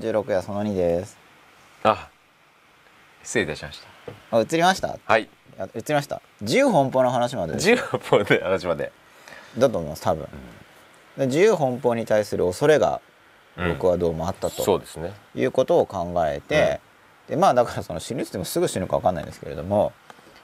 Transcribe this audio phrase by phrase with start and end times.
[0.00, 1.18] 16やその2です。
[1.82, 2.08] あ
[3.24, 3.80] 失礼いたしまし
[4.30, 4.36] た。
[4.38, 4.96] あ映りました？
[5.04, 5.28] はい。
[5.58, 6.22] あ映りました。
[6.40, 7.54] 自由奔放の話まで。
[7.54, 8.92] です10分で話まで。
[9.58, 10.28] だと思います多分、
[11.16, 13.00] で自由奔放に対する恐れが
[13.56, 15.12] 僕はどうもあったと、そうですね。
[15.34, 16.80] いうことを考えて、
[17.26, 19.92] でまあだからその死ぬってもすぐ死ぬか分かんないんですけれども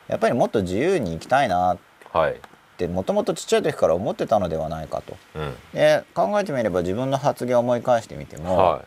[0.08, 1.78] やっぱりもっと自由に生きたいなっ
[2.12, 2.40] はい。
[2.76, 5.16] てもともとちっちゃい時から思ってたのではないかと。
[5.36, 5.54] うん。
[5.72, 8.84] で考えてみれば自分の発言を思い返してみても、は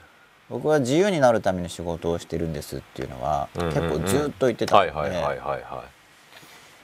[0.49, 4.91] 僕は自由になるために仕事をしてるんですっていうのは、結構ずっと言っていたので、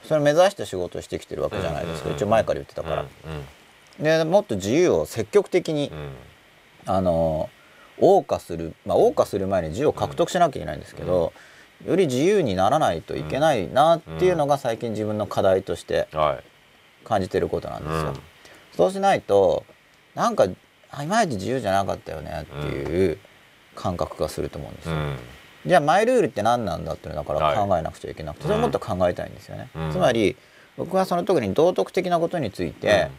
[0.02, 3.06] それを目指して仕事をしてきてるわけじゃないですか、一応前から言ってたから、
[3.98, 6.10] でもっと自由を積極的に、うん。
[6.86, 7.48] あの
[7.98, 11.32] 謳歌するまあ謳歌する前に自由を獲得しなきゃいけないんですけど、
[11.86, 16.08] より自由にならないといけないなっていうのが最近自分の課題として
[17.04, 18.08] 感じてることなんですよ。
[18.08, 18.20] うん。
[18.76, 19.64] そうしないと
[20.14, 20.46] なんか
[20.90, 23.18] あいまいち自由じゃなかったよねっていう
[23.74, 24.94] 感覚がすると思うんですよ。
[24.94, 25.16] うん。
[25.66, 27.68] じゃあマイルールって何なんだっていうのだからはい。
[27.68, 29.68] 考えなくちゃいけなくて、それをもっと考えたいんですよね。
[29.74, 29.92] うん。
[29.92, 30.36] つまり
[30.76, 33.10] 僕はその時に道徳的なことについて、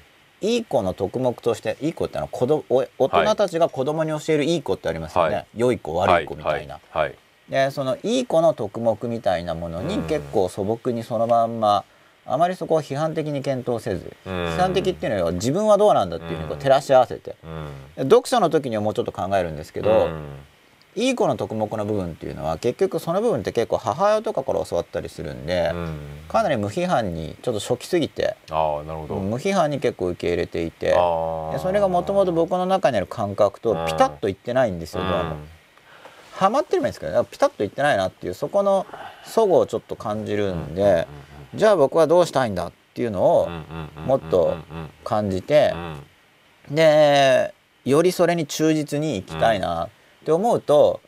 [0.41, 5.47] いい子の徳目としていい子ってのは子どお大人たちが子供に教えるいい子ってありますよね、はい。
[5.55, 6.79] 良い子悪い子みたいな。
[6.91, 7.03] はい。
[7.03, 7.15] はい。
[7.49, 10.03] でそのいい子の徳目みたいなものにうん。
[10.07, 11.85] 結構素朴にそのまんま
[12.27, 14.33] あまりそこを批判的に検討せず、うん。
[14.33, 17.69] 批判的っていうのは自分はどうなんだっていうのを照らし合わせて、うん。
[17.95, 20.23] で読書の時にはもうちょっと考えるんですけど、うん。
[20.97, 25.97] いい子の徳目の部分っていうのは結局その部分って結構母親とかから教わったりするんで、うん。
[26.29, 29.15] かなり無批判にちょっと初期すぎてああなるほど。
[29.15, 35.35] 無批判に結構受け入れていてそれがもともと僕の中にある感覚とピタッといってないんですよどうも。
[36.31, 38.85] ハマってればいいんですけどだからピタッといってないなっていうそこの
[39.25, 41.07] 齟齬をちょっと感じるんで
[41.53, 43.49] じゃあ僕はどうしたいんだっていうのを
[44.05, 44.57] もっと
[45.03, 45.73] 感じて
[46.69, 49.89] でよりそれに忠実に生きたいなっ
[50.25, 51.01] て思うと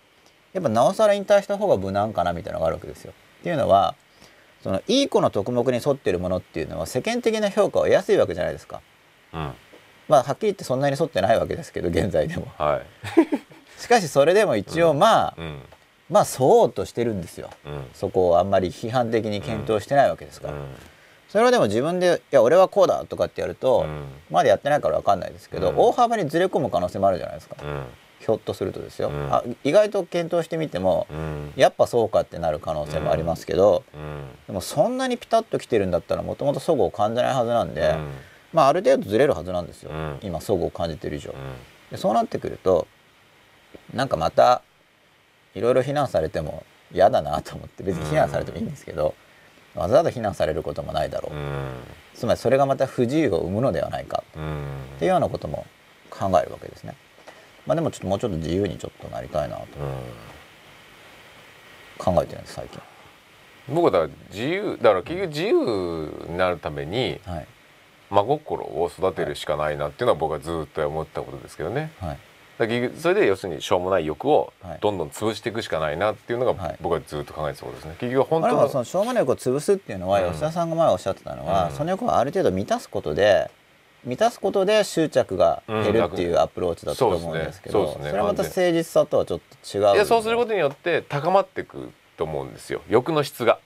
[0.54, 3.14] やっぱなおさら引退した方が無難かなみたいなのがあるわけですよ。
[3.40, 3.96] っていうのは
[4.64, 8.82] そのいい子の徳目に沿ってるものっていうのは世間的な評価を得やすいわけじゃないですか。
[9.34, 9.54] うん。
[10.08, 12.48] まあはっきり言ってそんなに沿ってないわけですけど現在でも。
[12.58, 12.86] はい。
[13.80, 15.62] しかしそれでも一応まあ、うん
[16.10, 17.50] まあそうとしてるんですよ。
[17.66, 17.86] うん。
[17.94, 20.68] そこをあんまり批判的に検討してないわけですから、うん。
[21.28, 24.06] それをでも自分で「いや俺はこうだ」とかってやると、うん。
[24.30, 25.78] まだやってないから分かんないですけど、うん。
[25.78, 27.86] 大幅にずれ込む可能性もあるじゃないですか、うん。
[28.20, 29.34] ひょっとするとですよ、うん。
[29.34, 31.54] あ意外と検討してみても、うん。
[31.58, 34.28] やっぱそうかってなる可能性もありますけど、うん。
[34.48, 38.12] でもそんなにピタッときてるんだったらもともと齟齬を感じないはずなんで、うん。
[38.54, 40.20] まあある程度ずれるはずなんですよ、うん。
[40.22, 41.38] 今齟齬を感じてる以上、うん。
[41.92, 42.88] でそうなってくると
[43.94, 44.62] なんかまた
[45.58, 46.64] いろいろ非難されても
[46.94, 49.16] 嫌だなと思って別に非難されてもいいんですけど、
[49.76, 51.70] わざわざ非難されることもないだろう、うん。
[52.14, 54.24] つまりそれがまた不自由を生むのではないか。
[54.36, 54.64] うん。
[54.96, 55.66] っていうようなことも
[56.10, 56.96] 考えるわけですね。
[57.66, 59.66] まあでもちょっともうちょっと自由にちょっとなりたいなと。
[61.98, 62.80] 考えてるんです最近。
[63.70, 67.48] 僕はだから自由だから結局自由になるためにはい。
[68.10, 71.92] 真心を育てるしかないなっていうのは僕はずっと思ったことですけどね。
[72.00, 72.18] はい
[72.58, 72.66] だ
[73.00, 74.80] それで要するにしょうもない欲をはい。
[74.82, 76.56] どんどん潰していくしかないなっていうのはい。
[76.56, 77.96] が僕はずっと考えてたことですね。
[78.00, 80.32] 結局本当のはそのしょうもない欲を潰すっていうのはうん。
[80.32, 81.76] 吉田さんが前おっしゃってたのは、うん。
[81.76, 83.52] その欲をある程度満たすことで
[84.04, 88.04] 満たすことで執着が減るっていうアプローチだったと思うんですけど、そうですね。
[88.04, 88.12] そね。
[88.14, 92.82] れはまた誠実さとはちょっと違ういやそうすることによって高まっていくと思うんですよ。
[92.90, 93.60] 欲の質が。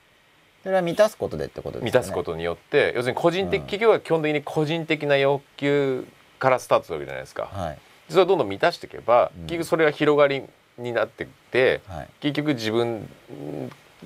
[0.63, 1.85] それは満たすことでってことですよね。
[1.85, 3.65] 満たすことによって要するに個人的、うん。
[3.67, 6.05] 企業は基本的に個人的な欲求
[6.39, 7.77] からスタートするわけじゃないですか、はい
[8.11, 9.47] それをどんどん満たしていけば、うん。
[9.47, 10.43] 結局それが広がり
[10.77, 12.09] になってってはい。
[12.19, 13.09] 結局自分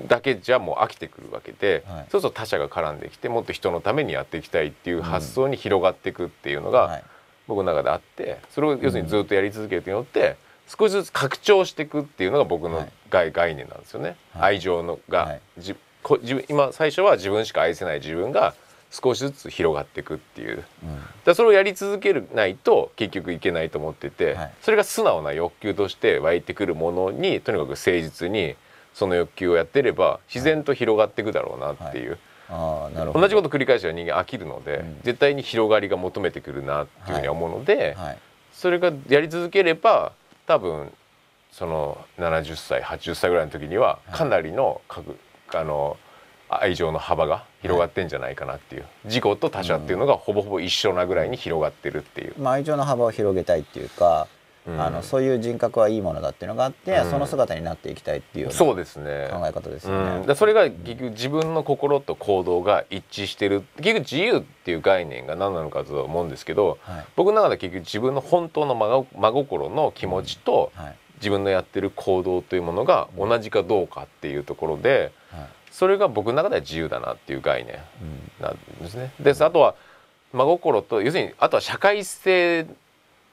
[0.08, 2.06] だけじゃもう飽きてくるわけで、はい。
[2.10, 7.04] そうすると他者が絡んできてもっと人のためにやっていきたいっていう発想に広がっていくっていうのが、はい。
[7.48, 10.36] 僕の中であってそれを要するにずっとやり続けることによって
[10.68, 12.92] 少しずつ拡張していくっていうのが僕のはい。
[13.12, 14.56] 概,、概念なんですよね、はい。
[14.56, 15.42] 愛情のが、はい。
[15.60, 18.56] じこ自分今最初は自分しか愛せない自分が
[19.02, 20.64] 少しずつ広がっていくっていう。
[20.84, 21.00] うん。
[21.26, 24.54] らそれをやり続けないと結局いけないと思ってて、はい。
[24.62, 28.56] それが素直な欲求として湧いてくるものにとにかく誠実に
[28.94, 32.18] その欲求をやってれば自然と広がっていくだろうなっていう、
[32.50, 33.22] ああなるほど。
[33.22, 35.00] 同じこと繰り返したら人間飽きるので、うん。
[35.04, 38.18] 絶対に広がりが求めてくるなっていうふうに思うので、はい。
[38.54, 40.14] それがやり続ければ
[40.48, 40.92] 多分
[41.52, 44.18] その70歳80歳ぐらいの時にははい。
[44.18, 45.18] かなりの各
[45.54, 45.98] あの
[46.62, 52.34] 愛情の幅が広がってんじゃないかなっていう、自己と他者っていうのがほぼほぼ一緒なぐらいに広がってるっていう。
[52.38, 54.28] まあ、愛情の幅を広げたいっていうか、
[54.68, 54.82] うん。
[54.82, 57.12] あのそういう人格はいいものだっていうのがあって、うん。
[57.12, 59.30] その姿になっていきたいっていうそうですね。
[59.32, 60.18] 考え方ですうよね。
[60.18, 63.64] ん、だからそれが結局自分の心と行動が一致してる。
[63.78, 67.06] 結局自由っていう概念が何なのかと思うんですけどはい。
[67.16, 70.96] 僕の中で結局自分の本当の真真心の気持ちと、はい。
[71.18, 75.12] 自分のやってる行動というものが同じかどうかっていうところではい
[75.76, 78.46] それが僕の中では自由だなっていう概念うん。
[78.46, 79.12] なんですね。
[79.20, 79.76] であとは
[80.32, 82.66] 真心と要するにあとは社会性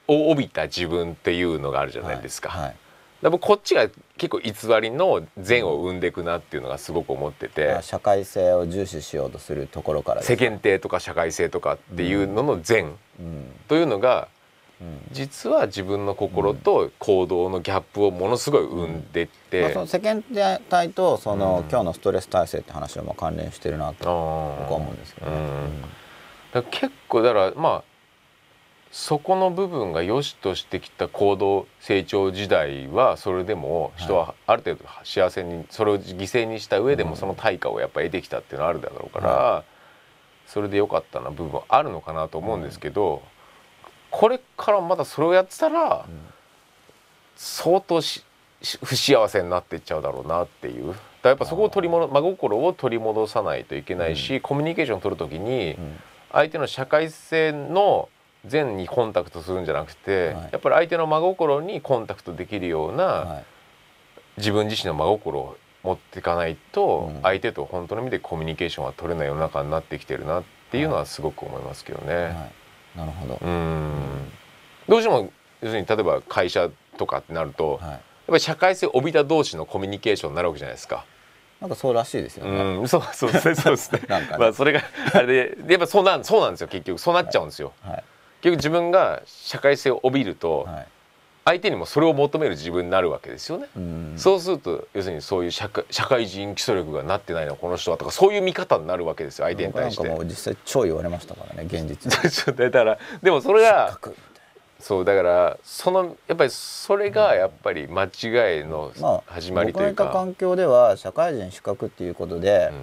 [0.09, 2.49] を帯びた自分っていうのがあるじゃないですか。
[2.49, 2.75] はいだか
[3.21, 3.87] ら僕こっちが
[4.17, 4.51] 結構偽
[4.81, 7.71] りの善を生んでいくなっていうのがすごく思ってて。
[7.71, 13.53] あ社会性を重視しようとするところから世間体とか社会性とかっていうのの善うん。
[13.69, 14.42] というのがうん
[15.11, 20.23] 実は自分の心と行動のギャップをものすごい生んでっまあ、てその世間
[20.69, 21.69] 体とその、うん。
[21.69, 25.37] 今日のストレス耐性って話はも関連してるなと僕は思うんですけどね。
[26.55, 26.63] うん。
[26.63, 27.83] 結構だからまあ
[28.93, 39.63] そこの部分が良しとしてきた行動成長時代はそれでも人はある程度幸せにそれを犠牲にした上でもその対価をやっぱ得てきたっていうのはあるだろうから
[40.45, 43.23] それで良かったな部分はあるのかなと思うんですけど
[44.13, 46.05] これからまだそれをやってたら
[47.35, 48.23] 相当し
[48.61, 50.87] し不幸せになっていっちゃうだろうなっていう。
[50.87, 55.99] だからやっぱそこを取り戻真心を取り戻さないといけないし、コミュニケーションを取る時に、うん。
[56.31, 58.09] 相手の社会性の
[58.45, 60.49] 善にコンタクトするんじゃなくて、はい。
[60.53, 63.43] やっぱり相手の真心にコンタクトできるような、はい。
[64.37, 67.21] 自分自身の真心を持っていかないと、うん。
[67.21, 72.13] 相手と本当の意味でコミュニケーションが取れない世の中になってきてるなっていうのはすごく思いますけどね。
[72.15, 72.51] はい、
[72.95, 74.31] なるほど、うん。
[74.87, 75.31] どうしても
[75.61, 81.05] 要するに例えば会社とかってなると、やっはい、ぱり社会性を帯びた同士のコミュニケーションになるわけじゃないですか。
[81.61, 82.51] なんかそうらしいですよね。
[82.79, 84.01] うん、そうそうですね、そうですね。
[84.09, 84.37] なんかね。
[84.37, 84.81] まあそれが
[85.13, 86.99] あれでやっぱそうなんそうなんですよ結局。
[86.99, 87.71] そうなっちゃうんですよ。
[87.81, 88.03] はい。
[88.41, 90.87] 結局自分が社会性を帯びるとはい
[91.45, 93.67] 相手にもそれを求める自分になるわけですよね。
[93.75, 94.13] うん。
[94.15, 99.97] そうすると要するにそういう社会社会人基礎力がなってないのこの人はとかそういう見方になるわけですよ相手に対して。
[99.97, 100.23] 僕なんか。
[100.23, 103.99] もう実際超言われましたからね現実 だからでもそれが
[104.79, 108.07] そうだからそのやっぱりそれがやっぱり間違
[108.61, 110.07] いのなまあ始まりというか。
[110.07, 112.81] 環境では社会人資格っていうことで、うん。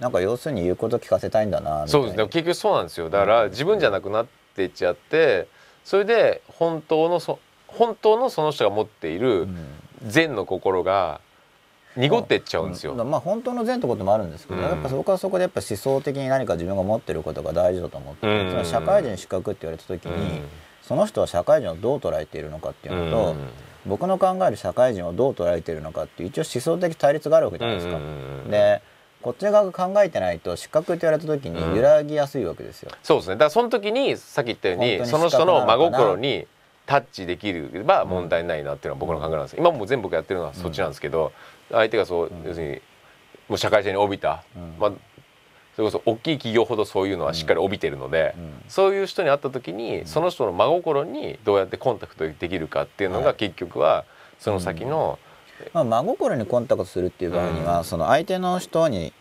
[0.00, 2.24] なんか要するに言うこと聞かせたいんだなそうですね。
[2.24, 3.08] 結局そうなんですよ。
[3.08, 4.26] だから自分じゃなくなっ
[4.56, 5.46] ていっちゃって
[5.84, 7.38] それで本当のそ
[7.78, 9.56] 本当のその人が持っているうん。
[10.04, 11.20] 善の心が
[11.96, 12.94] 濁っていっちゃうんですよ。
[12.94, 14.66] まあ本当の善ってこともあるんですけど、うん。
[14.66, 18.64] やっぱそこはそこでやっぱ思想的に何か自分が持ってることが大事だと思って、うん。
[18.64, 20.48] 社会人資格って言われた時に、うん。
[20.82, 23.48] その人は社会人をどう捉えているのかっていうのと、うん。
[23.86, 27.96] 僕の考える社会人をどう捉えているのかっていう一応思想的対立があるわけじゃないですか。
[27.96, 28.02] うん。
[28.02, 28.08] うん
[28.44, 28.82] うんで
[29.22, 32.90] こっち側が考えてないと資格って言われた時に揺らぎやすいわけですよ。
[33.04, 33.34] そうですね。
[33.36, 36.48] だからその時にさっき言ったようにその人の真心に
[36.86, 41.32] タッチできれば問題ないなっていうのは僕の考えなんです、今もう全部僕やってるのはそっちなんですけど、
[41.70, 42.80] 相手がそう、要するに
[43.48, 44.74] もう社会性に帯びた、うん。
[44.78, 44.92] まあ
[45.74, 48.62] それこそ大きい企業ほどそういうのはしっかり帯びてるので、うん。
[48.68, 53.36] そういう人に会った時にその人の真心にどうやってコンタクトできるかっていうのがはい。
[53.36, 54.04] 結局は
[54.38, 55.18] その先の、
[55.72, 57.84] まあ、真心にコンタクトするっていう場合には、うん。
[57.84, 59.14] その相手の人に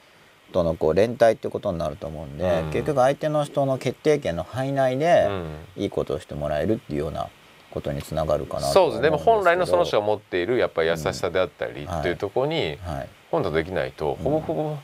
[0.52, 2.72] とのこう連帯ってことになると思うんで、うん。
[2.72, 5.84] 結局相手の人の決定権の範囲内でうん。
[5.84, 7.30] いいことをしてもらえるっていうような
[7.72, 9.10] ことにつながるかなとそうですね。
[9.10, 13.10] 本来のその人が、が持っているやっぱり優しさであったりはいっていうところにはい。
[13.32, 14.24] コンタクトできないとうん。
[14.24, 14.78] ほぼほぼ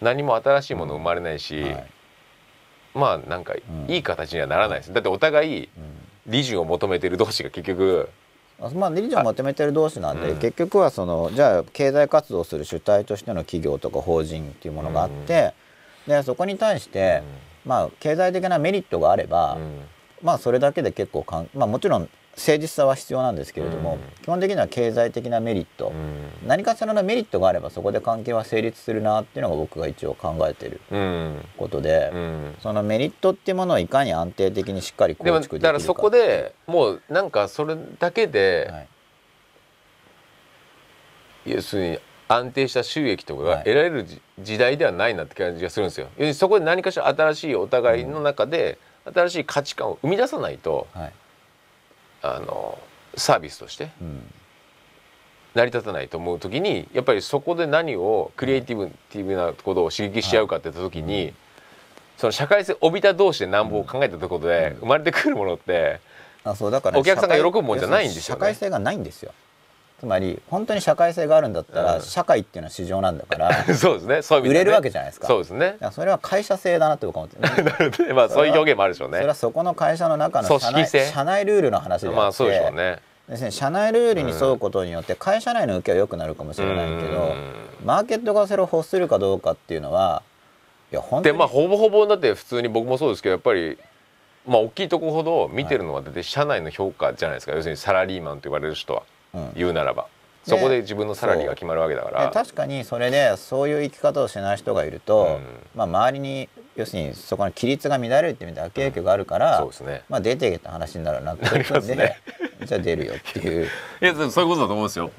[0.00, 1.86] 何も新しいもの生まれないし、はい。
[2.94, 3.90] まあなんかうん。
[3.90, 4.92] いい形にはならないです。
[4.92, 5.70] だってお互いうん。
[6.26, 8.10] 利潤を求めてる同士が結局
[8.60, 10.38] あまあ、理事を求めてる同士なんで、うん。
[10.38, 15.52] 結局はそのじゃあ経済活動する主体としての企業とか法人っていうものがあって、
[16.06, 17.22] でそこに対して、
[17.66, 19.80] まあ、経済的なメリットがあれば、うん。
[20.22, 24.22] まあそれだけで結構かん、まあ、もちろん誠実さは必要なんですけれども、うん。
[24.22, 25.92] 基本的には経済的なメリット、う
[26.44, 26.46] ん。
[26.46, 32.54] 何かしらのメリットがあればそこで関係は成立するなっていうのが僕が一応考えてるうんことで、うん。
[32.60, 38.88] そのメリットっていうものをいかに安定的にしっかり構築できるかだからそこでもうなんかそれだけで、はい。
[41.46, 43.64] 要するに安定した収益とかがはい。
[43.64, 46.08] 得られるじ時代ではないなって感じがするんですよ。
[46.08, 51.12] 要するにそこで何かしら新しいお互いの中で新しい価値観を生み出さないとはい
[52.22, 52.78] あの
[53.16, 54.32] サービスとしてうん。
[55.54, 61.32] 成り立たないと思う時にやっぱりそこで何をクリエイティブティブなことを刺激し合うかって言った時に、
[62.18, 66.00] その社会性を帯びた同士でなんぼを考えたところで生まれてくるものって、
[66.44, 68.40] あそうだからお客さんが喜ぶもんじゃないんですよね。
[68.40, 69.32] 社会性がないんですよ
[69.98, 72.02] つまり本当に社会性があるんだったら、うん。
[72.02, 74.22] 社会っていうのは市場なんだから そうですね。
[74.22, 75.26] そう売れるわけじゃないですか。
[75.26, 75.76] そうですね。
[75.92, 78.12] それは会社性だなって僕は思って ね。
[78.12, 79.18] まあそういう表現もあるでしょうね。
[79.18, 81.06] それはそこの会社の中の社内組織性。
[81.06, 82.98] 社内ルールの話でまあそうでしょうね。
[83.28, 87.52] ですね、社内ルールに沿うことによって会社内の受けは良くなるかもしれないけどうん。
[87.84, 90.22] マーケットがそれを欲するかどうかっていうのは
[90.92, 93.78] いや本当にでまあほぼほぼだって普通に僕もそうですけどやっぱり
[94.46, 99.02] まあ大きいとこほど見てるのは大体社内の評価じゃないですか、要するにサラリーマンと言われる人は。
[99.36, 99.52] うん。
[99.54, 100.06] 言うならば。
[100.46, 102.26] でそこで自分のサラリーが決まるわけだから。
[102.26, 105.44] で確かにそれでそういう生き方をしない人がいると、うん。
[105.74, 110.02] まあ、周りに要するにそこの規律が乱れるっていう意味で悪影響があるから、そうですね。
[110.08, 111.44] まあ、出てけた話になるなって。
[111.94, 112.20] ね。
[112.64, 113.66] じゃあ出るよっていう。
[114.00, 115.10] いやそういうことだと思うんですよ。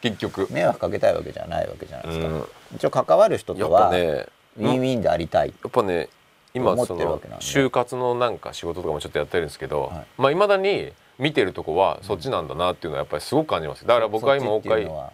[0.00, 0.48] 結局。
[0.50, 2.48] 迷惑かけたいわけじゃないわけじゃないですか、うん。
[2.76, 6.08] 一応関わる人とは、ウィンウィンでありたい、やっぱね
[6.54, 10.06] 今その就活のなんか仕事とかもちょっとやってるんですけど、はい。
[10.16, 13.86] まあいまだに見てるとこはそっちなんだなっていうのはやっぱりすごく感じます。
[13.86, 15.12] だから僕は今そっちっていう大会のは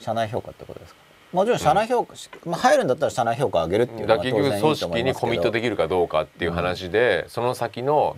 [0.00, 1.00] 社内評価ってことですか？
[1.32, 5.14] もちろん社内評価、まあ、入るんだったら社内評価上げるっていうのだがから結局組当然いいと思いますけど。
[5.14, 8.16] 織にコミットできるかどうかっていう話で、その先の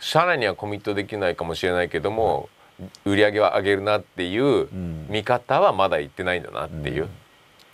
[0.00, 2.48] 社内にはコミットできないかもしれないけども、
[3.04, 5.06] 売り上げは上げるなっていううん。
[5.08, 7.10] 見方はまだ言ってないんだなっていう、うん。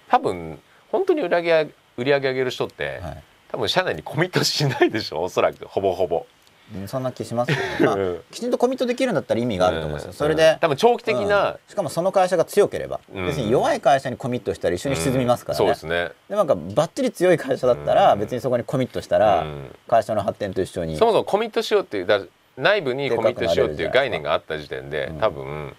[0.08, 0.58] 多分
[0.90, 3.22] 本当に売り上げ売り上げ上げる人って、はい。
[3.50, 5.22] 多分社内にコミットしないでしょ？
[5.22, 6.26] おそらくほぼほぼ。
[6.74, 7.68] うんそんな気しますけど、ね。
[7.86, 10.14] まあうんきちんとコミットできるんだったら意味があると思うんですよ、うん。
[10.14, 11.58] それで、多分長期的うな、ん。
[11.68, 13.26] しかもその会社が強ければ、うん。
[13.26, 16.10] 別に弱い会社にコミットしたら一緒に沈みますからね、そうですね。
[16.28, 18.20] でなんかバッチリ強い会社だったらうん。
[18.20, 19.74] 別にそこにコミットしたらうん。
[19.88, 22.20] 会社の発展と一緒にそもそもコミットしようっていうだ
[22.56, 25.76] 内部にコミットしようっていう概念があった時点でうん多分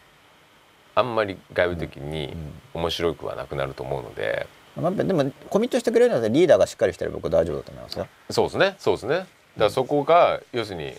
[0.95, 2.33] あんまり外部的に
[2.73, 2.81] うん。
[2.81, 4.47] 面白くはなくなると思うので。
[4.75, 8.07] まあでもコミットしてくれるのでリーダーがしっかりしてれば僕は大丈夫だと思いますよ。
[8.29, 8.75] そうですね。
[8.77, 9.25] そうですね
[9.59, 10.93] だそこが要するに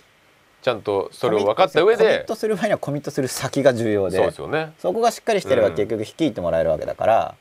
[0.63, 4.73] ちゃんとそれを分かった上コミッでトする場合にはコミットする先が重要でそうですよね。
[4.79, 5.75] そこがしっかりしてればうん。
[5.75, 7.35] 結局率いてもらえるわけだから、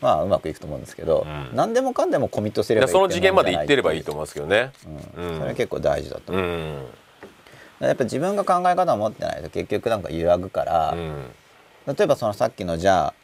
[0.00, 1.56] まあうまくいくと思うんですけど、うん。
[1.56, 4.72] 何でもかんでもコミットすればいいその次元まで行ってればいいと思思いますけどね。
[5.16, 5.34] う、うん。
[5.34, 6.36] んそれは結構大事だとう。
[6.36, 6.86] 思う、ん。
[7.80, 11.24] やっぱ自分が考え方を持ってないと結局なんか揺らぐから、うん。
[11.86, 13.14] 例えばそのさっきのじゃあ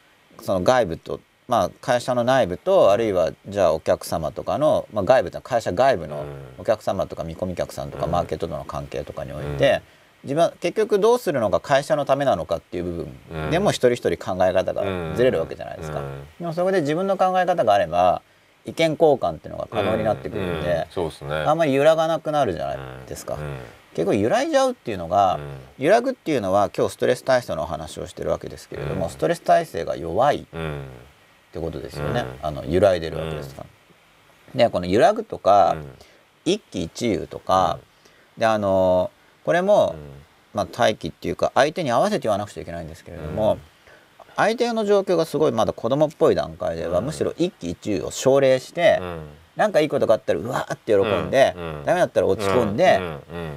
[0.43, 6.61] その外部とまあ会社の内部とあるいはじゃあお客様とかの、まあ、外部というのは会社外部のうん。
[6.61, 8.11] お客様とか見込み客さんとかうん。
[8.11, 9.57] マーケットとの関係とかにおいうん。
[9.57, 9.81] て
[10.23, 15.99] 自分は結局どうするのが会社のためなのかっていう部分でも一人一人考え方がずれるわけじゃないですか。
[15.99, 16.23] うん。
[16.39, 18.21] でもそこで自分の考え方があれば
[18.65, 20.55] 意見交換っていうのが可能になってくるんうん。
[20.57, 20.63] うん。
[20.63, 21.33] でそうですね。
[21.33, 22.77] あんまり揺らがなくなるじゃない
[23.07, 23.35] ですか。
[23.35, 23.57] うん。
[23.93, 25.85] 結構揺らいじゃうっていうのが、うん。
[25.85, 29.11] 揺らぐっていうのは今日ストレス体制のお話をしてるわけですけれども、うん。
[29.11, 30.45] ストレス体制が弱い
[31.47, 32.45] っうんてことですよね、うん。
[32.47, 33.65] あの揺らいでるわけですか。
[34.55, 34.65] ら。
[34.65, 35.77] でこの揺らぐとか、
[36.45, 37.79] 一喜一憂とか、
[38.37, 39.11] であの
[39.43, 39.95] これも、
[40.53, 43.59] まあ、待機っていうか相手に合わせて言わなくちゃいけないんですけれども、うん。
[44.35, 47.05] 相手の状況がすごいまだ子供っぽい段階では、うん。
[47.05, 49.19] むしろ一喜一憂を奨励して、うん。
[49.55, 51.83] なんかいいことがあったらうわーって喜んで、うん。
[51.85, 53.01] ダメだったら落ち込んで、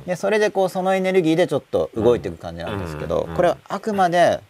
[0.06, 3.34] でそれでこうそのエネルギーでちょっと動いていく感じなんですけど、うん。
[3.34, 4.40] これはあくまで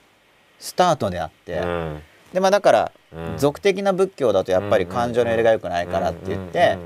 [0.59, 2.03] スタートであって、うん
[2.33, 3.39] でまあだから、うん。
[3.39, 6.79] 俗的な仏教だとやっぱり感情の入れが良くないからって言って、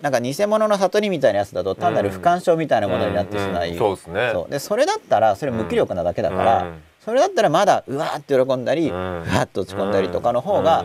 [0.00, 4.30] なんか偽物の悟りみたいなやつだと単なる不干渉みたいなものになってしまい、そうですね。
[4.32, 4.50] そう。
[4.50, 6.82] でそれだったらそれ無気力なだけだから、うん。
[7.04, 10.84] それだったらまだうわーって喜んだり、ううんわーって落ち込んだりとかの方が、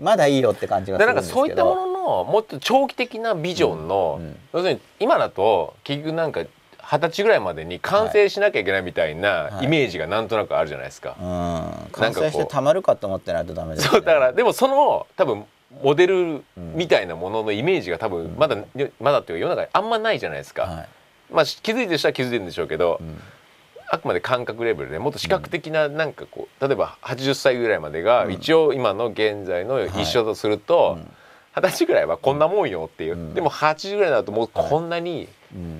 [0.00, 1.40] まだいいよって感じがすでるですけど。
[1.40, 4.20] なんんかそういったもののもっと長期的なビジョンの、
[4.52, 6.42] 要するに今だと結局なんか
[6.84, 9.64] 二十歳ぐらいまでに完成しなきゃいけないみたいなはい。
[9.64, 11.16] イメージがなんとなくあるじゃないですか。
[11.20, 11.90] うん。
[11.92, 15.44] 完成してたまるかと思ってないとダメです、ね、そうだからでもその多分
[15.82, 18.56] モデルみたいなもののイメージが多分まだ、
[19.00, 20.64] まだっていうか世の中にあんまないじゃないですか。
[20.64, 20.88] はい。
[21.32, 23.20] まあ気づいてる人は気づいてるんでしょうけど、うん。
[23.88, 31.10] あくまで感覚レベルでもっと視覚的ななんかこう例えば80歳ぐらいまでが一応今の現在の一緒とするとうん。
[31.54, 33.34] 二十歳ぐらいはこんなもんよっていう、うん。
[33.34, 35.28] でも80ぐらいだともうこんなにうん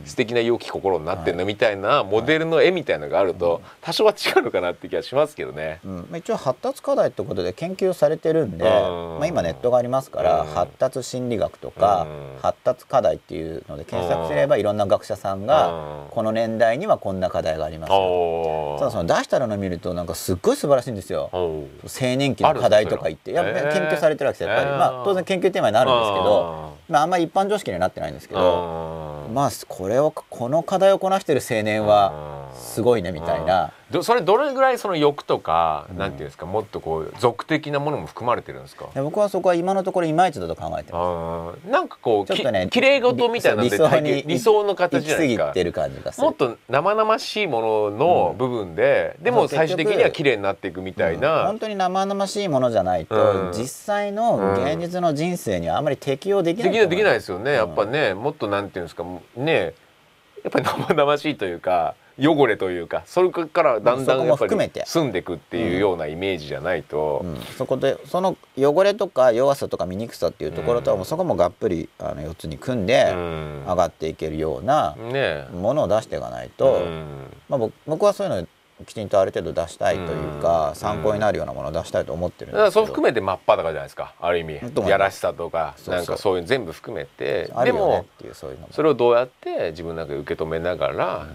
[0.04, 5.80] 素敵な良き心になってんのみたいなモデルの絵みたいなのがあると多少は違うのかなって気がしますけどね。
[5.84, 8.70] うんまあ、一応発達課題ってことで研究されてるんで、うん。
[8.70, 10.48] まあ、今ネットがありますから、うん。
[10.48, 12.40] 発達心理学とか、うん。
[12.40, 16.10] 発達課題っていうので検索すればいろんな学者さんが、うん。
[16.10, 17.92] この年代にはこんな課題があります。
[17.92, 21.30] よただその出したのを見るとなんかすっごい素晴らしいんですよ。
[21.32, 21.78] 青
[22.16, 23.30] 年期の課題とか言って。
[23.30, 33.72] いや研究されてるわけですよやっぱり、まあ、当然研究テーマになるんですけどまあ、あんまり一般常識にはなってないんですけど、うんまあこれをこの課題をこなしてる青年はすごいねみたいな。
[33.90, 36.46] どそれどれぐらいその欲とか、なんていうんですか？
[36.46, 38.88] もっとこう俗的なものも含まれてるんですか？
[38.94, 41.70] で僕はそこは今のところいまいちだと考えてます。
[41.70, 46.10] なんかこうちょっとねき綺麗事みたいな理想に理想の形じゃないてる感じが。
[46.16, 53.52] もっと生々しいものの部分で、でもそう最終的には綺麗になっていくみたいな、本当に生々しいものじゃないと、うん。
[53.52, 57.52] 実際の現実の人生にはあまり適応できないできないできないいですよね。
[57.52, 59.04] やっぱねもっとなんていうんですか？
[59.36, 59.74] ね
[60.44, 64.80] やっぱり生々しいというか汚れというかそれからだんだんやっぱも含めて。
[64.80, 73.64] り澄んでいくっていうようなイメージじゃないと、うん、そこでその汚れとか弱さとか醜さっていうところとはもうそこもがっぷりあの4つに組んでうん。
[73.66, 77.16] 上がっていけるようなねものを出していかないえと、うん。
[77.48, 78.48] まあ、僕僕はそういうの
[78.84, 80.74] きちんとある程度出したいというか、うん。
[80.76, 84.14] 参考になるようなものを出したいと思ってるんでそう含めて真っ裸じゃないですか。
[84.20, 87.50] ある意味やらしさとかなんかそういう全部含めて。
[87.64, 88.04] でも
[88.70, 91.26] それをどうやって自分の中で受け止めながら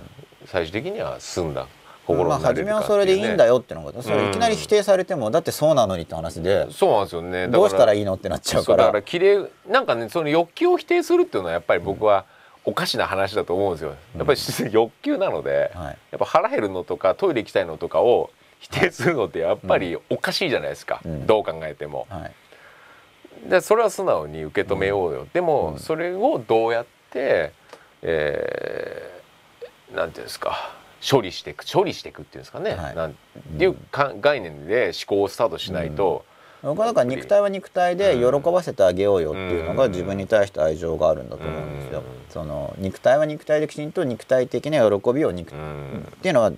[0.45, 1.67] 最終的には済んだ
[2.05, 7.47] 心まあ初めはそれでいいんだよよっていうのがそれいきなり否定されてもだってそうなのにって話でそうなんですよね。
[7.47, 8.77] どうしたらいいのってなっちゃうから。
[8.77, 12.25] だから綺麗なんかねその欲求を否定するっていうのはやっぱり僕は
[12.67, 13.95] おかしな話だと思うんですよ。
[14.17, 14.39] やっぱり
[14.71, 15.97] 欲求なので、はい。
[16.11, 21.25] やっぱ腹減るのとかトイレ行きたいのとかを否定するのってやっぱりおかしいじゃないですか、うん。
[21.25, 22.07] どう考えても。
[22.09, 23.49] はい。
[23.49, 25.79] でそれは素直に受け止めようよ、でも、うん。
[25.79, 27.53] それをどうやって、
[28.01, 30.75] えーなんていうんですか。
[31.09, 32.95] 処理していく処理していくっていうんですかね、はい。
[32.95, 33.13] なん
[33.57, 36.25] ていうか概念で思考をスタートしないと、
[36.63, 41.99] 僕はだから肉体は肉体で喜ばせてあげようよっていうのが自分に対して愛情があるんだと思うんですよ。
[41.99, 42.03] うん。
[42.29, 46.07] その肉体は肉体できちんと肉体的な喜びを肉、うん。
[46.09, 46.51] っていうのは、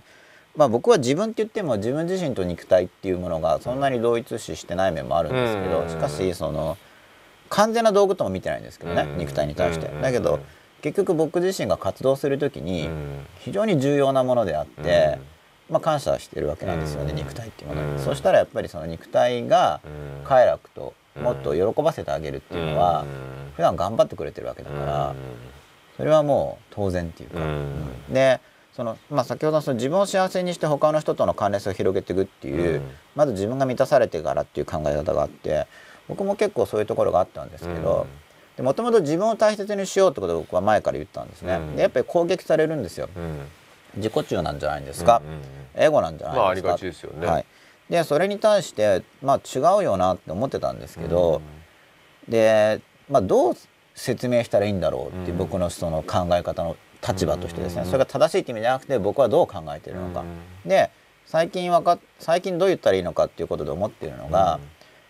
[0.56, 5.90] まあ、僕は自分って言っても自分自身と肉体っていうものがそんなに同一視してない面もあるんですけど、うん。
[5.90, 6.78] しかしその
[7.50, 9.18] 完全な道具とも見てないんですけどね、うん。
[9.18, 9.88] 肉体に対して。
[9.88, 10.02] うん。
[10.02, 10.40] だけど
[10.82, 13.26] 結局僕自身が活動する時にうん。
[13.40, 15.39] 非常に重要なものであって、うん
[15.70, 17.16] まあ、感謝してるわけなんですよね、うん。
[17.18, 18.00] 肉体っていうものに、うん。
[18.00, 20.26] そしたらやっぱりその肉体がうん。
[20.26, 23.06] 快楽ともっと喜ばせてあげるっていうのは、
[23.56, 25.16] 普段頑張ってくれてるわけだから、
[25.98, 27.40] それはもう当然っていうか、
[28.10, 28.40] で
[28.74, 32.92] その、まあ、先ほどのその自分を幸せにして他の人との関連性を広げていくっていう、うん。
[33.16, 35.68] まず自分が満たされてからっていう考え方があって
[36.08, 38.08] 僕も結構そういうところがあったんですけど、
[38.56, 41.76] でもともと自分を大切にしようってことを僕は前から言ったんですね、うん。
[41.76, 43.10] でやっぱり攻撃されるんですよ
[43.96, 45.42] 自己中なんじゃないんですか、うんうん
[45.76, 47.26] エゴなんじゃまあありないですか、がちですよね。
[47.26, 47.46] はい、
[47.90, 51.42] でそれに対して、まあ、違うよなって思ってたんですけど、
[52.28, 53.56] で、まあ、どう
[53.96, 55.38] 説明したらいいんだろうっていううん。
[55.38, 56.76] 僕のその考え方の
[57.08, 60.26] 立場としてですね、うんそれが正しいって意味じゃなくて僕はどう考えているのか、
[60.66, 60.90] で
[61.26, 64.60] 最近わかっ最近どう言ったらいいのかっていうことで思っているのが、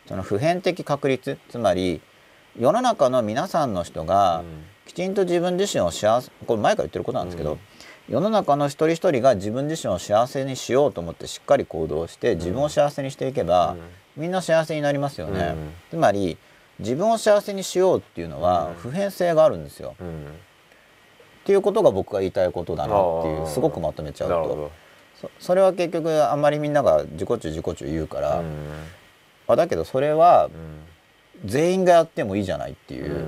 [0.07, 2.01] その普遍的確率つまり
[2.59, 4.43] 世の中の皆さんの人が
[4.85, 7.59] きちんと自分自身を幸せこれ前から言ってることなんですけど、うん
[8.09, 13.75] 世の中の一人一人が自分自身を幸せにしようと思ってしっかり行動して自分を幸せにしていけば、
[14.17, 15.71] みんな幸せになりますよね、うん。
[15.91, 16.37] つまり
[16.79, 18.73] 自分を幸せにしようっていうのはうん。
[18.75, 24.71] 普遍性があるんですよ、っていうことが僕が言いたいことだなっていうすごくまとめちゃうと。
[25.21, 28.45] そそれは結局あんまりみんなが自己中自己中言うから、うん。
[29.47, 30.51] あだけどそれはうん。
[31.45, 33.25] 全員がやってもいいじゃないっていう、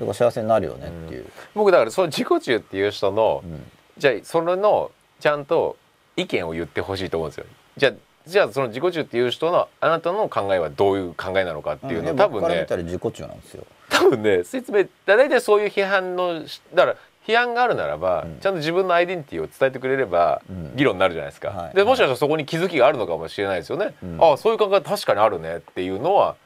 [0.00, 3.62] うんてか幸せになるよねっていう、僕だからその自己中っていう人のうん。
[3.98, 5.76] じゃあそれのちゃんと
[6.16, 7.46] 意見を言ってほしいと思うんですよ。
[7.76, 7.92] じゃあ
[8.26, 12.16] じゃあその自己中っていう人のあなたの考えはどういう考えなのかっていうのをうん。
[12.16, 12.40] 多分ね。
[12.40, 13.64] 僕から見たら自己中なんですよ。
[13.88, 18.38] 多分ね説明大体そういう批判のだから批判があるならば、うん。
[18.40, 20.76] ちゃんと自分のアイデンティティを伝えてくれれば、うん。
[20.76, 21.74] 議論になるじゃないですか、はい。
[21.74, 24.18] でもしかしたらそこに気づきがあるのかもしれないですよね、うん。
[24.22, 26.36] ああそういう考え確かにあるねっていうのは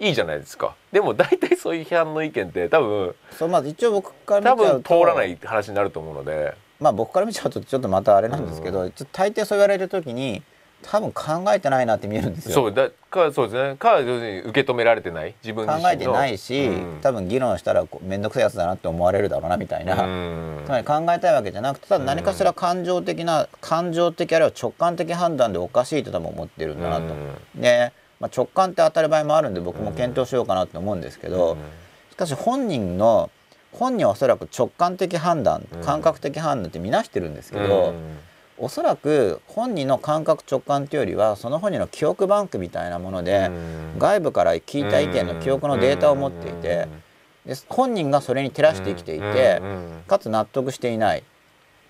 [0.00, 0.74] いいじゃないですか。
[0.92, 4.94] でも大体そういう批判の意見って多分そうまず一応僕から多見ちゃうと。
[4.94, 6.54] 分通らない話になると思うので。
[6.80, 10.44] まあ僕から見ちゃうとちょっとまたあれなんですけど、ちょっと大抵そう言われる時に
[10.82, 12.54] 多分考えてないなって見えるんですよ。
[12.54, 13.76] そうだかそうですね。
[13.76, 15.34] か要するに受け止められてない。
[15.42, 17.00] 自分考えてないし、うん。
[17.02, 20.62] 多分議論したらこう面倒くさいやつだなって思われるだろうなみたいな、うん。
[20.64, 27.12] つまり考えたいわけじゃなくてただ何かしら感情的な感情的あるいは直感的判断でおかしいと多分思ってるんだなと。
[27.56, 31.56] で、まあ、直感って当たる場合もあるんで僕も検討しようかなと思うんですけど、
[32.10, 33.30] しかし本人の
[33.72, 35.80] 本人はおそらく直感的判断うん。
[35.84, 37.68] 感覚的判断って見なしてるんですけうん。
[37.68, 37.94] ど、
[38.58, 43.98] おそらく本人の感覚直感というよりはその本人の記憶バンクみたいなもので、うん。
[43.98, 46.88] 外部から聞いた意見の記憶のデータを持っていて、
[47.46, 50.02] で本人がそれに照らして生きていて、うん。
[50.08, 51.22] かつ納得していない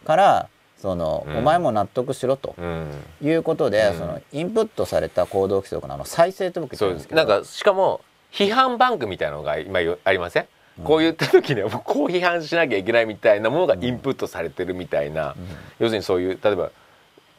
[0.05, 0.49] から
[0.81, 1.37] その、うん。
[1.39, 2.55] お前も納得しろと。
[2.57, 2.91] うん。
[3.23, 3.99] いうことで、うん。
[3.99, 7.25] そのインプットされた行動規則のあの再生と僕言ってるんですけど。
[7.25, 8.01] なんかしかも
[8.33, 10.47] 批判バンクみたいなのが今よありません、
[10.85, 15.35] こう言った時に はこう批判しなきゃいけないみたいなものがインプットされてるみたいな、
[15.79, 16.71] 要するにそういう例えば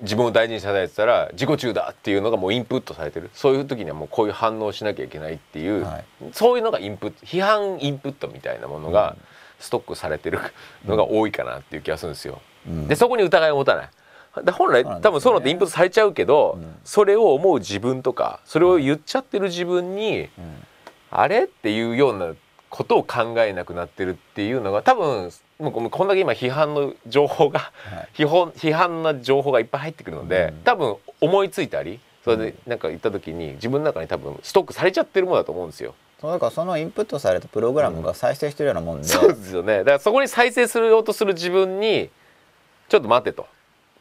[0.01, 3.29] 自分を大事にされてたら自己中だっていうのがもうインプットされてる。
[3.33, 6.05] そういう時にはもうこういう反応をしなきゃいけないっていう、はい。
[6.33, 9.15] そういうのがインプット批判インプットみたいなものが
[9.59, 10.39] ストックされてる
[10.85, 12.41] のが多いかなっていう気がするんですよ。
[12.67, 12.87] うん。
[12.87, 13.89] でそこに疑いを持たない。
[14.43, 16.75] で本来多分そうのってインプットされちゃうけど、うん。
[16.83, 20.29] それを思う自分とかそれを言っちゃってる自分に、うん。
[21.11, 21.45] あれ？
[21.45, 22.33] っていうような
[22.69, 28.09] ことを考えなくなってるっていうのが多分もうこんだけ今批判の情報が、はい。
[28.13, 30.63] 批判批判な情報がいっぱい入ってくるので、うん。
[30.63, 35.95] 多分思いついたりそれでなんか言った時に自分の中に多分ストックされちゃってるものだと思うんですよ。
[36.21, 39.79] そうだからそのインプットされたプログラムが再生してるようなもんで、そうですよね。
[39.79, 42.09] だからそこに再生するようとする自分に
[42.89, 43.47] ちょっと待ってと。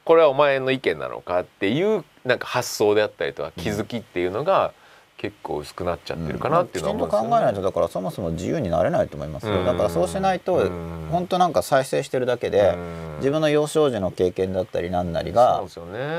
[0.04, 4.72] これはお前の意見なのかっていうなんか発想であったりとか気づきっていうのが
[5.18, 9.64] 結構薄くなっちゃってるかなっていうのはきちんと考えないとだからそもそも自由になれないと思いますよ。
[9.64, 10.70] だからそうしないと
[11.10, 12.78] 本当なんか再生してるだけで
[13.18, 15.62] 自分の幼少時の経験だったりなんなりが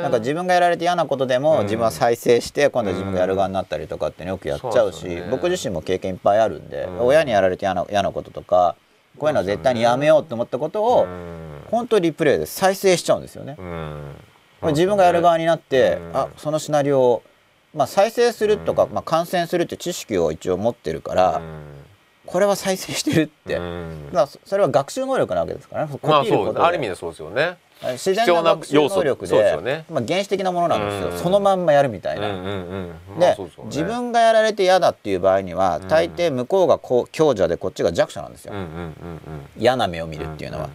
[0.03, 8.75] なんか自分がやられて嫌なことでも自分は再生して今度は自分がやる側になったりとかってよくやっちゃうし僕自身も経験いっぱいあるんで親にやられて嫌な嫌なこととか
[9.17, 11.07] こういうのは絶対にやめようと思ったことを
[11.69, 13.57] 本当リプレイで再生しちゃうんですよね。
[14.61, 17.23] 自分がやる側になってあそのシナリオを
[17.73, 21.41] まあ、再生するとか、まあ、感染するって知識を一応持ってるから、
[22.25, 23.59] これは再生してるって、
[24.11, 25.99] まあ、それは学習能力なわけですからね。
[26.01, 27.57] まあ、そうある意味でそうですよね。
[27.81, 32.27] 自然な学習能力でね、まあ、原始的なものなんですよ、そのまんまやるみたいな。
[33.17, 38.53] で、自分がやられて嫌だっていう場合には大抵向こうがこう強者でこっちが弱者なんですよ、
[39.57, 40.69] 嫌な目を見るっていうのは。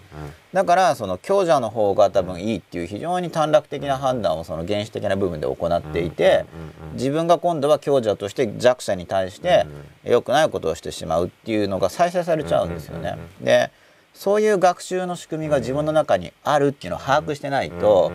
[0.54, 6.46] だからその強者の方が多分いいっていう非常に短絡的な判断をその原始的な部分で行っていて
[6.92, 9.66] 自分が今度は強者として弱者に対して
[10.04, 13.18] 良くないことをしてしまうっていうのが再生されちゃうんですよね。
[13.40, 13.70] で
[14.14, 18.12] そういう学習の仕組みが自分の中にあるっていうのを把握してないと、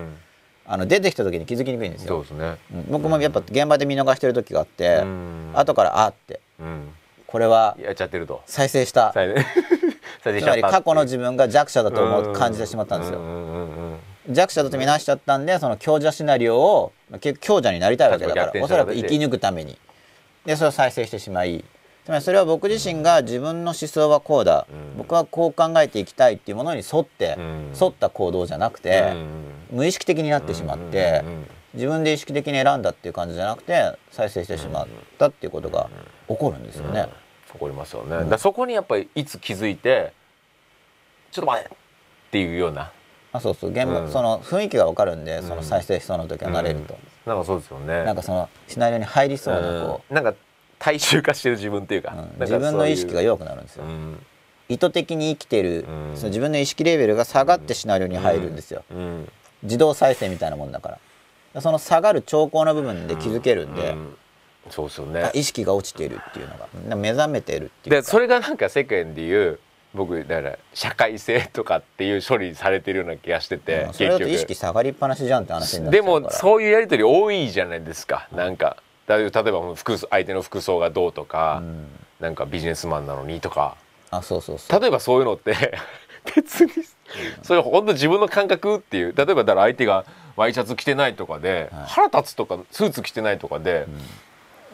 [0.65, 2.23] あの出てきた時に気づきにくいんですよ。
[2.31, 2.57] ね、
[2.89, 5.03] 僕もやっぱ現場で見逃してる時があって、
[5.53, 6.39] 後からあって、
[7.27, 8.41] これはやっちゃってると。
[8.45, 9.13] 再生した。
[10.21, 13.19] つまり過去の自分が弱者だと思う感じてしまったんですよ。
[14.29, 16.91] 弱者だと見なしちゃったんでその強者シナリオを
[17.41, 19.77] 強者になりたいわけだからおそらく生き抜くために。
[20.45, 21.65] でそれを再生してしまい
[22.05, 29.11] つまりそれは僕自身が自分の思想はこうだ、うん、僕はこう考えていきたいっていうものに沿って、うん、沿った行動じゃなくて、
[29.71, 31.23] うん、無意識的になってしまって、
[31.73, 34.87] 自分で意識的に選んだっていう感じじゃなくて再生してしまっ
[35.19, 35.89] たっていうことが
[36.27, 37.07] 起こるんですよね。
[37.51, 38.29] 起こりますよね。
[38.29, 40.13] だそこにやっぱりいつ気づいて
[41.31, 42.91] ちょっと待てっていうような。
[43.31, 43.69] あそうそう。
[43.69, 48.03] 現場、その雰囲気が分かるんでその再生しそうな時は慣れると、なんかそうですよね。
[48.03, 50.33] なんかそのシナリオに入りそうなこう、なんか
[50.79, 52.15] 大衆化してる自分っていうか。
[52.17, 54.17] うん、自分の意識が弱くなるんですよ、うん、
[54.69, 58.83] 意図的に生きてる、うん、その自分の意識レベルが下がってシナリオに入るんですよ、
[59.63, 60.97] 自動再生みたいなもんだか
[61.53, 61.61] ら。
[61.61, 63.95] その下がる兆候の部分で気づけるんで、
[64.69, 65.31] そうですよね。
[65.33, 66.55] 意識が落ちているっていうの
[66.87, 66.95] が。
[66.95, 69.59] 目覚めてるっていうでそれがなんか世間でいう
[69.95, 76.19] 僕だから社会性とかっていう処理されてるような気がしてて、うん、それだと意識下がりっぱなしじゃんって話になっちゃうから。
[76.19, 78.77] でもそういうやり取り多いじゃないですか、なんか
[79.17, 81.87] 例えば服相手の服装がどうとか、うん、
[82.19, 83.75] なんかビジネスマンなのにとか。
[84.11, 84.79] あそうそうそう。
[84.81, 85.55] 例えばそういうのって
[86.35, 86.71] 別に
[87.43, 93.85] それ本当自分の感覚っていう例えばだから相手がワイシャツ着てないとかで、はい、腹立つとかスーツ着てないとかで、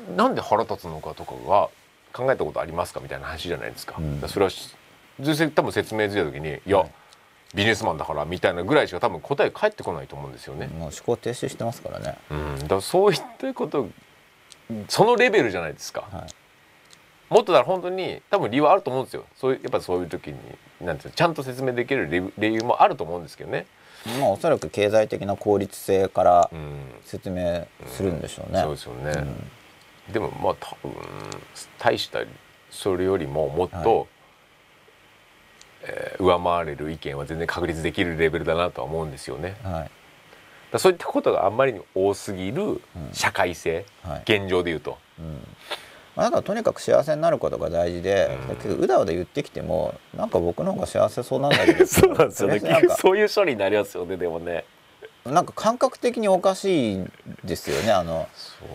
[0.10, 1.70] うん、なんで腹立つのかとかは
[2.14, 3.00] 考えたことありますか？
[3.02, 3.96] みたいな話じゃないですか。
[3.98, 4.52] うん、それは
[5.54, 6.92] 多分説明づいた時にいや、はい。
[7.54, 10.68] ビジネスマンだからみたいなぐらいしか多分答え返ってこないと思うんですよね。
[10.68, 12.18] もう思考停止してますからね。
[12.30, 13.88] うん、だからそういったこと
[14.88, 19.26] そのレベルじゃないですか、はい、もっとだから本当に多分理由はあると思うんですよ。
[19.36, 20.38] そういうやっぱそういう時に
[20.82, 23.66] なんていうちゃんと説明できる理由もあると思うんですけどね。
[24.20, 26.50] まあおそらく経済的な効率性から
[27.04, 28.62] 説明するんでしょうね。
[28.62, 28.70] うん。
[28.70, 29.34] うん、そうですよね、
[30.08, 30.94] うん、でもまあ多分
[31.80, 32.20] 大した
[32.70, 34.08] それよりももっと、はい、
[35.84, 39.56] えー、上回れる意見は全然確立できるレベルだなとは思うんですよね。
[39.64, 39.84] はい。
[39.84, 39.90] だ
[40.80, 44.98] そういったことがあんまりに多すぎる社会性、うんはい、現状でいうと。
[45.20, 45.48] うん。
[46.16, 51.86] まあ、だからとにかく幸せになることが大事で、うん、だけどうだうだ言ってきてもなんか僕の方が幸せそうなんだけど。
[51.88, 52.62] そうなんですよね。
[52.98, 54.66] そういう処理になりますよねでもね。
[55.26, 57.06] なんか感覚的におかしい
[57.44, 58.28] ですよねあの。
[58.36, 58.70] そう。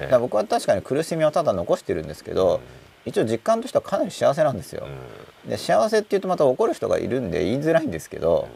[0.00, 2.60] だ、ね、僕は確かに苦しみをただ残してるんですけど、うん、
[3.06, 4.86] 一応実感としてはかなり幸せなんですよ、
[5.44, 8.48] うん、で幸せっていうとまた怒る人がいるんで言いづらいんですけど、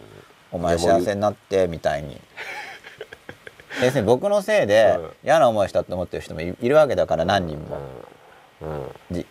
[0.57, 2.21] お前幸せになってみたいに。
[3.81, 7.79] 別に僕のせいで嫌な思いしたと思ってる人もいるわけだから何人も。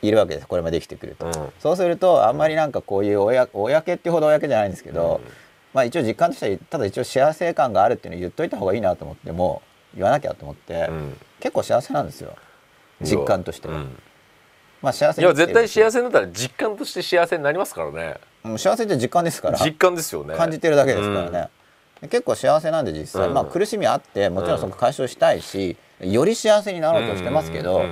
[0.02, 0.48] いるわけです。
[0.48, 5.32] これまで生きてくると、うん、そうするとあんまりなんかこういう公公っていうほど公じゃないんですけど、うん、
[5.74, 9.64] まあ一応実感としてはただ一応幸せ感があるっていうのを言っといた方がいいなと思っても
[9.96, 12.36] 言わなきゃと思って、うん、結構幸せなんですよ。
[13.02, 13.84] 実感としては。
[14.82, 18.18] まあ幸せいや絶対幸せになったら実感として幸せになりますからね。
[18.58, 19.58] 幸せって実感ですから。
[19.58, 20.36] 実感ですよね。
[20.36, 21.50] 感じてるだけですからね、
[22.02, 27.86] うん、結構幸せなんで実際、うん、まあ苦しみあってもちろんそこ解消したいし、より幸せになろうとしてますけど、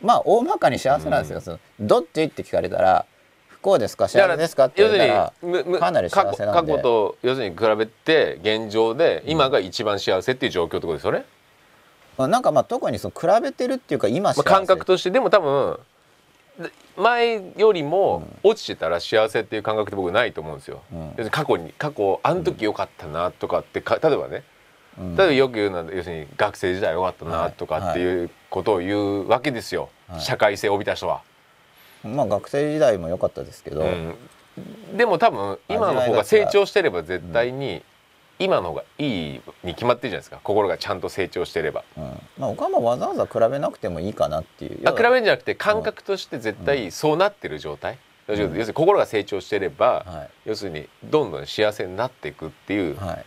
[0.00, 2.24] まあ大まかに幸せなんですよ、そのどっち？
[2.24, 3.06] って聞かれたら
[3.48, 4.08] 不幸ですか？
[4.08, 4.66] 幸せですか？
[4.66, 5.32] って言ったら
[5.78, 6.72] かなり幸せなんで。
[6.72, 11.24] 過去と要するに比べて現状で今が一番幸せっていう状況ってことですよね、
[12.18, 15.78] なんかまあ特にその比べてるっていうか今まあ、感覚としてでも多分
[16.96, 20.82] 前よりも落ちてたら幸せっていう感覚って僕ないと思うんですよ。
[20.92, 20.98] うん。
[20.98, 24.44] 要するに過去に過去あの時良かったなとかってか例えばね。
[24.98, 25.16] うん。
[25.16, 30.20] 例えばよく言うのは要するに学生時代良かったなとかっていうことを言うわけですよ、はい。
[30.20, 31.22] 社会性を帯びた人は。
[32.04, 34.14] まあ学生時代も良かったですけど、うん。
[34.96, 37.82] でも多分今の方が成長してれば絶対に
[38.42, 40.40] 今の方がいいに決まってるじゃないですか。
[40.42, 41.84] 心がちゃんと成長してれば。
[41.96, 42.04] うん。
[42.38, 44.80] まあ、僕はもうわざわざ比べなくてもいいかなっていう。
[44.88, 53.24] あ比べるんじゃなくて感覚として絶対そうなってる状態、要するに心が成長してれば、は要するにどんどん幸せになっていくっていう、いはい。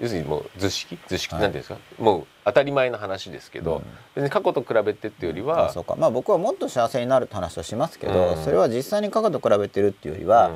[0.00, 0.98] 要するにもう図式？
[1.08, 1.42] 図式、はい。
[1.42, 2.02] なんていうんですか？
[2.02, 3.84] もう当たり前の話ですけど、うん。
[4.14, 5.94] 別に過去と比べてっていうよりあは、そうか。
[5.96, 8.44] まあ僕はもっと幸せになるって話をしますけど、うん。
[8.44, 10.52] それは実際に過去と比べてるっていうよりは、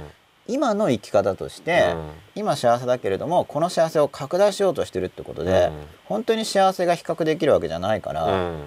[0.47, 1.95] 今の生き方として、
[2.35, 5.71] 今幸せだけれどもこの幸せを拡大しようとしてるってことで、
[6.05, 8.33] 本当に幸せが比較できるわけじゃないから、うん。
[8.33, 8.63] うん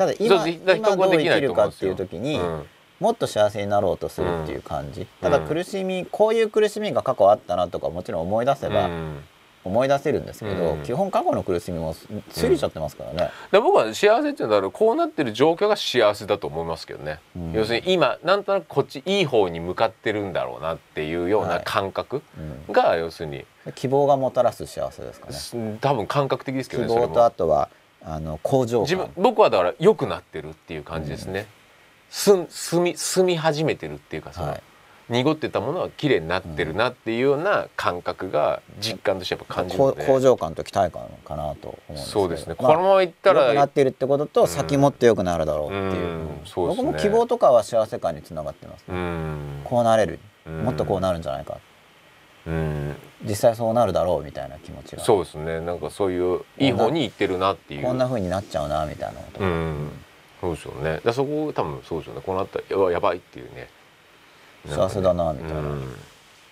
[0.00, 2.66] ただ今今どう生きるかっていう時に、うん
[3.00, 9.24] もっと幸せになろうとするっていう感じ、ただうん苦しみこういう苦しみが過去あったなとかもちろん思い出せばうん
[9.62, 10.82] 思い出せるんですけど、うん。
[10.82, 11.94] 基本過去の苦しみも
[12.34, 13.30] 過ぎちゃってますからね。
[13.52, 17.52] で僕は幸せっていうのはこうなってる状況が幸せだと思いますけどね、うん。
[17.52, 22.22] 要するに今なんとなくこっちいい方に向かってるんだろうなっていうような感覚
[22.68, 22.72] うん。
[22.72, 23.44] が要するに、
[23.74, 25.78] 希望がもたらす幸せですかね。
[25.80, 27.30] 多分感覚的ですけ希どねそれ望とあも。
[27.30, 27.68] とは
[28.02, 29.14] あの向上自分感。
[29.18, 31.46] 僕はだから良くなってるっていう感じですね、
[32.08, 34.62] すん住み住み始めてるっていうかその、はい
[35.10, 46.84] 濁ってたものは綺麗になってるなっていうような感覚が実感としてやっぱ感じるこので、う向上感と期待感かなとそうですね、まあこのままいったら良くなっているってことと先もっと良くなるだろうっていう,、うんそうですね。
[46.84, 49.60] 僕も希望とかは幸せ感につながってます、うん。
[49.64, 50.20] こうなれる。
[50.46, 50.62] うん。
[50.62, 51.58] もっとこうなるんじゃないか。
[52.46, 52.96] うん。
[53.24, 55.02] 実際そうなるだろうみたいな気持ちが。
[55.02, 55.60] そうですね。
[55.60, 57.84] なんかそういういい方に行ってるなっていう。
[57.84, 59.40] こんな風になっちゃうなみたいなこと。
[59.40, 59.90] が、うん。
[60.40, 61.00] そうですよね。
[61.04, 62.22] だそこ多分そうですよね。
[62.24, 63.68] こうなったらやばいっていうね
[64.66, 65.96] 幸せだなみたいな、うん。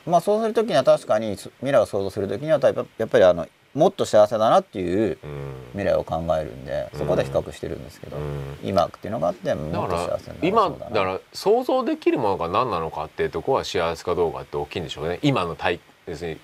[0.07, 5.55] まあそうする時には確かに未来を想像する時にはやっぱやっぱりあのもっと幸せだなっていううん。
[5.73, 8.59] 未来を考えるんでそこで比較してるんですけど、うん。
[8.63, 10.91] 今っていうのがあってもだっと幸せになり今そうだな。
[10.91, 15.19] だから想像できるものが何なのかっていうところは幸せかどうかって大きいんでしょうね。
[15.23, 16.39] 今の体別に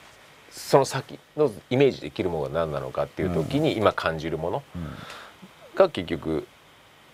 [0.50, 4.88] その先のイメージできるものが何なのかっていう時に今感じるものうん
[5.74, 6.46] が結局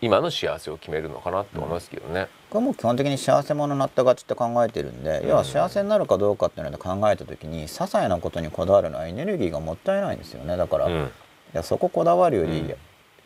[0.03, 2.29] 今の幸せを決めるのかなと思いますけどね。
[2.49, 10.57] 僕はもう基本的に幸せ者になったがちって考えてるんで、要は幸せになるかどうかっていうので考えた時に些細なことにこだわるのはエネルギーがもったいないんですよね。
[10.57, 11.11] だから、いうん。
[11.53, 12.75] やそここだわるより、うん。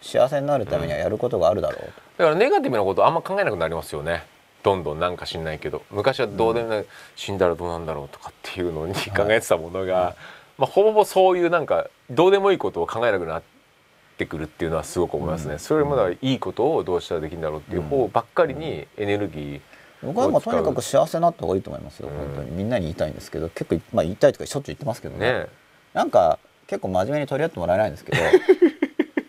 [0.02, 1.86] 幸せになるためにはやることがあるだろうと、
[2.18, 4.24] だからネガティブなことあんま考えなくなりますよね。
[4.62, 5.82] どんどんなんか知んないけど。
[5.90, 6.84] 昔はどうでもない、
[7.16, 10.16] 死んだらどうなんだろうとかっていうのに考えてたものが、
[10.58, 13.53] まあ、ほぼほぼそういうなんかどうでもいいことを考えなくなって
[14.26, 15.58] くるっていうのはすごく思いますね、うん。
[15.58, 19.60] それもだいいことをどうしたらできるんだろうっていう方ばっかりにエネルギー、
[20.02, 22.16] 僕はもうとにかく幸せになった方がいいと思いますよ、うん。
[22.16, 25.32] 本当にみんなに言いたいんですけど結構、まあ、言いたいとかしょっちゅう言ってますけどね。
[25.32, 25.46] ね
[25.92, 28.18] なんか結構真面目に取り合ってもらえないんですけど。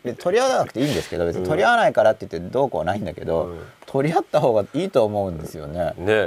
[0.05, 3.59] で取り合わなくていいんですけど別に取り合わないからって言ってどうこうはないんだけど、うん。
[3.87, 5.93] 取り合った方がいいと思うんですよね。
[5.97, 6.25] ね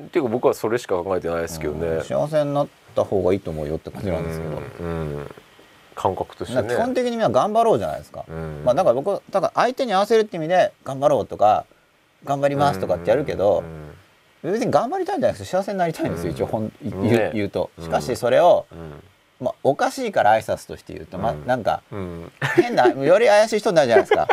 [0.00, 2.04] っていうか僕はそれしか考えてないですけどね、うん。
[2.04, 4.86] 幸せになった方がいいと思うよって感じなんですけど、うん。
[4.86, 5.30] うん
[5.98, 6.68] 感覚としてね。
[6.68, 8.62] 基本的にみんな頑張ろうじゃないですか、うん。
[8.64, 11.66] まあだから僕だから相手に合わせるって意味で頑張ろうとか
[12.24, 13.64] 頑張りますとかってやるけど、
[14.42, 16.34] 別に頑張りたいんじゃなくて幸せになりたいんですよ、うん。
[16.36, 17.70] 一応ほん言う,、ね言うと。
[17.76, 17.84] うん。
[17.84, 19.02] しかしそれを、うん。
[19.40, 21.46] まあ、おかしいから挨拶として言うと、まあうん。
[21.46, 22.32] なんかうん。
[22.54, 24.28] 変なより怪しい人になるじゃないですか。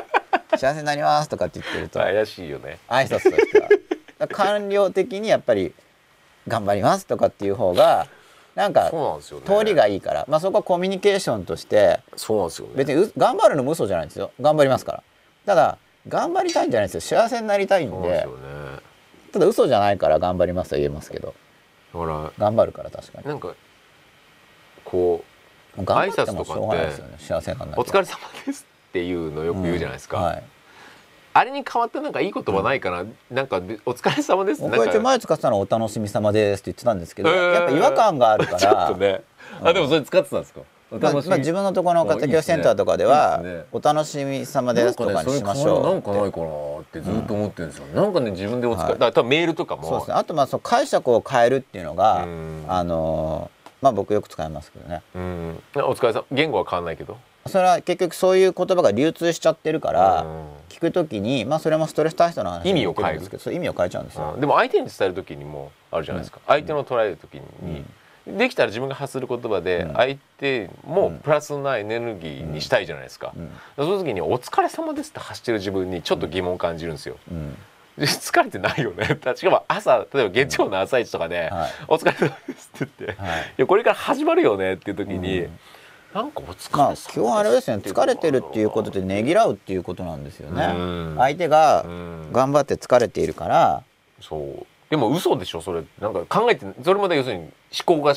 [0.58, 2.00] 幸せになりますとかって言ってると。
[2.00, 2.78] 怪しいよね。
[2.88, 4.28] 挨拶としては。
[4.28, 5.74] 官僚的にやっぱり
[6.48, 8.08] 頑張りますとかっていう方が
[8.56, 8.90] なんか
[9.20, 12.74] 通りがいいから、まあ、そこはコミュニケーションとしてそうなんですよね。
[12.76, 14.32] 別にう頑張るのも嘘じゃないんですよ。
[14.40, 15.04] 頑張りますから。
[15.46, 17.20] ただ頑張りたいんじゃないんですよ。
[17.20, 18.28] 幸せになりたいんで。
[19.34, 21.36] ただ嘘じゃないから頑張りますとは言えますけど。
[21.94, 23.28] だから頑張るから確かに。
[23.28, 23.54] なんか
[24.86, 25.24] こ
[25.76, 27.18] もう頑張ってもしょうがないですよね。
[27.20, 30.44] 幸せなんう「だお疲れ様です」っていうのよく言うじゃないですか、はい、
[31.38, 37.52] あれに変わったなんかいい言葉ないかな、なんか「お疲れ様です」僕は一応前使ってたのは「お楽しみ様です」って言ってたんですけど、えー。
[37.52, 39.22] やっぱ違和感があるか ちょっらとね。
[39.62, 40.62] あでもそれ使ってたんですか？
[40.92, 45.84] おまあまあ、自分のところの家庭教師センターとかではいいですね「お楽しみ様です」とかにしましょう。
[45.84, 46.46] なんかないかな
[46.80, 48.94] ってずっと思ってるんですよ、なんかね自分でお疲れ、はい。
[48.94, 49.84] だから多分メールとかも。
[49.84, 50.14] そうですね。
[50.16, 52.66] あとまあそう解釈を変えるっていうのがうん。
[52.70, 55.04] あのーまあ僕よく使いますけどね。
[55.14, 55.60] うん。
[55.76, 57.18] お疲れ様言語は変わんないけど。
[57.46, 60.46] それは結局そういう言葉が流通しちゃってるからうん。
[60.70, 64.32] 聞くときにまあそれもストレス対策の話意味を変えるんですけど意味を変えちゃうんですよ。
[64.34, 64.42] うん。
[64.42, 67.86] でも相手に伝える時にもあるじゃないですか、相手の捉える時に、
[68.26, 69.94] できたら自分が発する言葉でうん。
[69.94, 73.52] 相手もプラスなエネルギーにしたいじゃないですか,、うん。
[73.76, 77.18] その時に「お疲れ様です」って発してる自分にちょっと疑問を感じるんですよ。
[77.98, 79.08] うん疲れてないよね。
[79.36, 83.54] しかも朝例えば月曜の朝一とかではい「お疲れ様です」って言って「いはい。
[83.58, 85.60] やこれから始まるよね」っていう時に、うん。
[86.14, 90.66] なんかお疲れまあ基本あれですよね疲れてるっていうことでねぎらうっていうことなんですよね。
[90.66, 91.16] うん。
[91.18, 92.30] 相手がうん。
[92.32, 93.84] 頑張って疲れているから。
[94.22, 94.66] そう。
[94.90, 95.84] でも嘘でしょそれ。
[96.00, 97.52] なんか考えてそれまで要するに思
[97.86, 98.14] 考が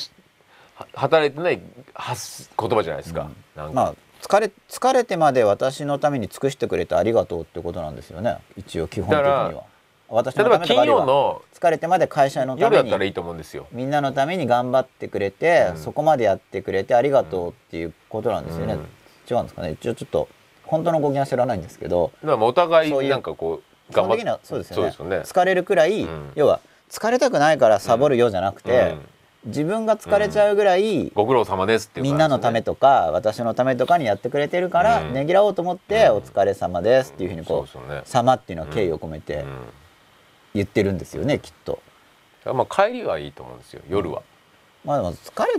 [0.95, 8.39] 働いてない言葉じゃないですか、なんか、まあ疲れ疲れてまで私のために尽くしてくれてありがとうってことなんですよね。
[8.57, 9.65] 一応基本的にだは
[10.09, 13.67] 私のためとかあるいは疲れてまで会社のために夜だったらいいと思うんですよ。
[13.73, 14.47] みんなのために。
[14.47, 15.77] 頑張ってくれて、うん。
[15.77, 18.81] そこまでやってくれてありがとうっていうことなんですよね、うん。
[19.31, 19.73] 違うんですかね。
[19.73, 20.29] 一応ちょっと
[20.65, 22.13] 本当の語源は知らないんですけど。
[22.23, 24.91] だからまあお互いなんかこう基本的にっはそうですよね。
[24.91, 25.23] ね。
[25.25, 26.33] 疲れるくらい、うん。
[26.35, 29.01] 要は疲れたくないからサボるよじゃなくて、うん
[29.45, 35.15] 自分が疲れちゃうぐらい、ご苦労様ですっていうみんなのためととか私のためとかにやってくれてるから、うん。
[35.15, 36.13] ねぎらおうと思って「うん。
[36.17, 39.59] お疲れ様です」っていうふうにこうそうね「様」っていうのは敬意を込めてうん。
[40.55, 41.81] 言ってるんですよねきっと。
[42.45, 44.23] まあ帰りはいいと思うんですよ夜は、
[44.85, 45.53] まあでも疲れ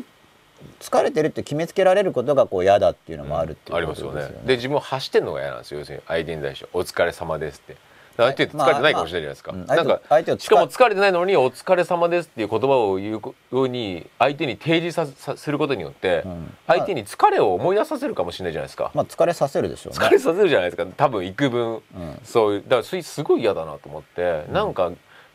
[0.80, 4.36] 疲れてるって決めつけられることがこう嫌だっていうのもあるっていうこありますよとですよね。
[4.39, 5.80] ねで自分を走ってんのが嫌なんですよ。
[5.80, 7.78] 要するに相手に対して「お疲れ様です」って
[8.23, 16.53] 相手って疲れてないかもしれないじゃないですか、なんか相手をしかも疲れてないのに「お疲れ様です」っていう言葉を言うように相手に提示ささすることによって、うん。
[16.67, 20.05] 相手に疲れを思い出させるかもしれないじゃないですか、まあ疲れさせるでしょうね。
[20.05, 20.86] 疲れさせるじゃないですか。
[20.97, 21.73] 多分幾分。
[21.73, 21.82] うん。
[22.23, 24.91] そういうだからそれすごい嫌だなと思って、なんか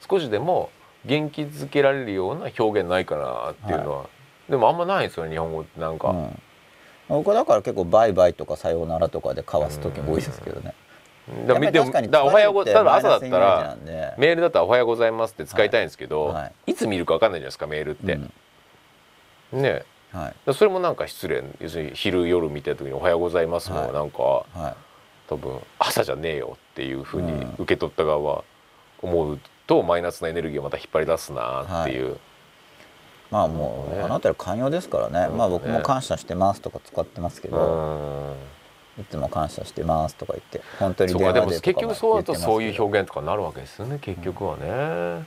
[0.09, 0.71] 少しでも
[1.05, 4.05] 元気づけられるような表現ないかなっていうのは、
[4.49, 6.43] でもあんまないんですよね日本語ってなんか、うん。
[7.09, 10.75] 僕はだから結構バイバイとかさようならとかで交わす時も多いですけどね。
[11.47, 13.77] だからでもだおはようご例えば朝だったら
[14.19, 16.35] メールだったら「おはようございます」って使いたいんですけど、はい。
[16.35, 18.19] はいいつ見るか分かんないじゃないですかメールって、
[19.53, 19.63] うん。
[19.63, 19.85] ね。
[20.13, 20.35] はい。
[20.45, 21.43] らそれもなんか失礼。
[21.61, 23.93] 要するに昼夜見てる時に「おはようございます」もはい。
[23.93, 24.75] なんか、はい。
[25.29, 27.55] 多分朝じゃねえよっていうふうにうん。
[27.59, 28.45] 受け取った側は
[29.01, 32.19] 思うとマイナスなエネルギーをまた引っ張り出すなっていう、
[33.31, 34.03] まあもう、ね。
[34.03, 38.37] あなたら寛容ですからね、うんまあ僕も感謝してますとか使ってますけうど、ん
[38.99, 45.27] いつも感謝してますとか言って本当に電話でとか結局そうだとそういう現表現とかになるわけですよね結局はね。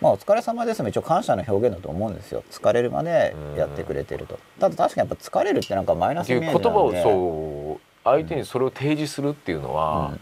[0.00, 2.42] まあお疲れ様ですも一応感謝の表現だと思うんですよ。
[2.50, 4.38] 疲れるまでやってくれてると。
[4.58, 6.68] ただ確かにやっぱ疲れるってなんかマイナスっていうイメージなんで。
[6.68, 10.20] 言葉をそう相手にそれを提示するっていうのは、うん。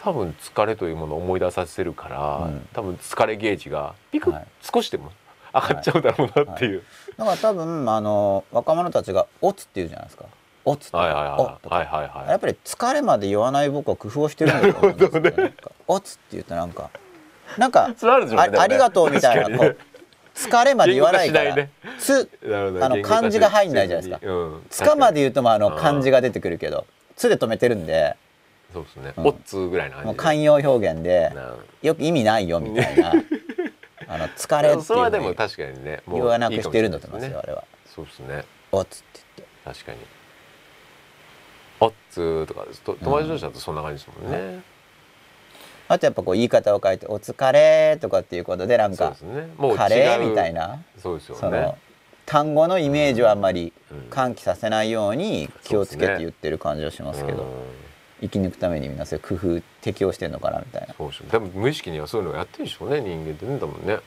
[0.00, 2.68] 多分疲れというものを思い出させるから、うん。
[2.72, 4.46] 多分疲れゲージがピクッ、はい。
[4.60, 5.10] 少しでも
[5.54, 6.82] 上がっちゃうだろうなっていう、
[7.16, 10.24] だから多分あの若者たちが「オツ」って言うじゃないですか
[10.64, 11.74] 「オツ」とかはいはいはいおとか。
[11.76, 12.30] はいはいはい。
[12.30, 15.30] やっぱり疲れまで言わない僕は工夫をしてるんだと思うんですよね。
[15.30, 16.22] なんかオツって。
[16.32, 16.90] 言うとなんか。
[17.58, 17.94] なんか ね。
[18.58, 19.76] ありがとうみたいなこう
[20.34, 21.54] 疲れまで言わないから。
[21.54, 22.30] 言語化つ
[22.82, 24.32] あの漢字が入んないじゃないですか。
[24.32, 25.76] うん、つかまで言うとまああのうん。
[25.76, 28.16] 漢字が出てくるけどつで止めてるんで。
[28.72, 29.26] そうですね、うん。
[29.26, 33.12] おっつーぐらいのもう慣用表現でなよく意味ないよみたいな。
[34.08, 37.64] あの疲れってそれはでいうふうにも確かにねもう言わなくしてるんだと思いますよあれは。
[37.86, 38.44] そうですね。
[38.72, 39.80] オツって言って。
[39.80, 39.98] 確かに
[41.82, 44.62] おっつーとかですと友達同士だとそんな感じですもんね、
[45.88, 49.48] あとやっぱこう言い方を変えて「お疲れ」とかっていうことでなんかね。
[49.56, 51.74] もうカレーみたいなそうですよそのね
[52.24, 57.48] 単語のイメージをあんまりうん喚起させないように気をつけて言ってる感じはしますけどうん。
[58.22, 63.98] 生き抜くために皆さん工夫適応してんのかなみたいな、そうですよ多分無意識にはそういうのをやってるでしょうね人間ってね多分ね。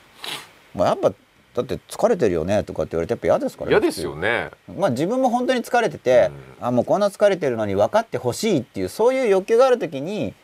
[0.74, 1.12] まあ、やっぱ
[1.56, 4.50] だって疲れてるよねとかって言われてやっぱ嫌ですから嫌ですよね。
[4.76, 10.34] まあ自分も本当に疲れてて、あもうこんな疲れてるのに分かってほしいっていうそういう欲求がある時に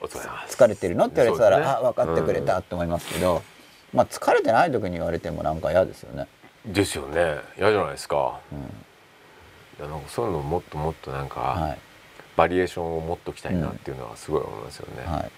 [0.00, 1.64] お疲れてるのって言われてたら、ね。
[1.66, 3.42] あ分かってくれたと思いますけど、
[3.92, 6.26] まあ疲れてない時に言われてもなんか嫌ですよね。
[6.64, 7.36] ですよね。
[7.58, 8.40] 嫌じゃないですか。
[8.50, 8.58] うん。
[8.58, 8.62] い
[9.82, 11.78] やなんかそういうのもっともっとなんか、はい。
[12.36, 15.30] バリエーションを持っときたいなっていうのはすごい思いますよね、はい。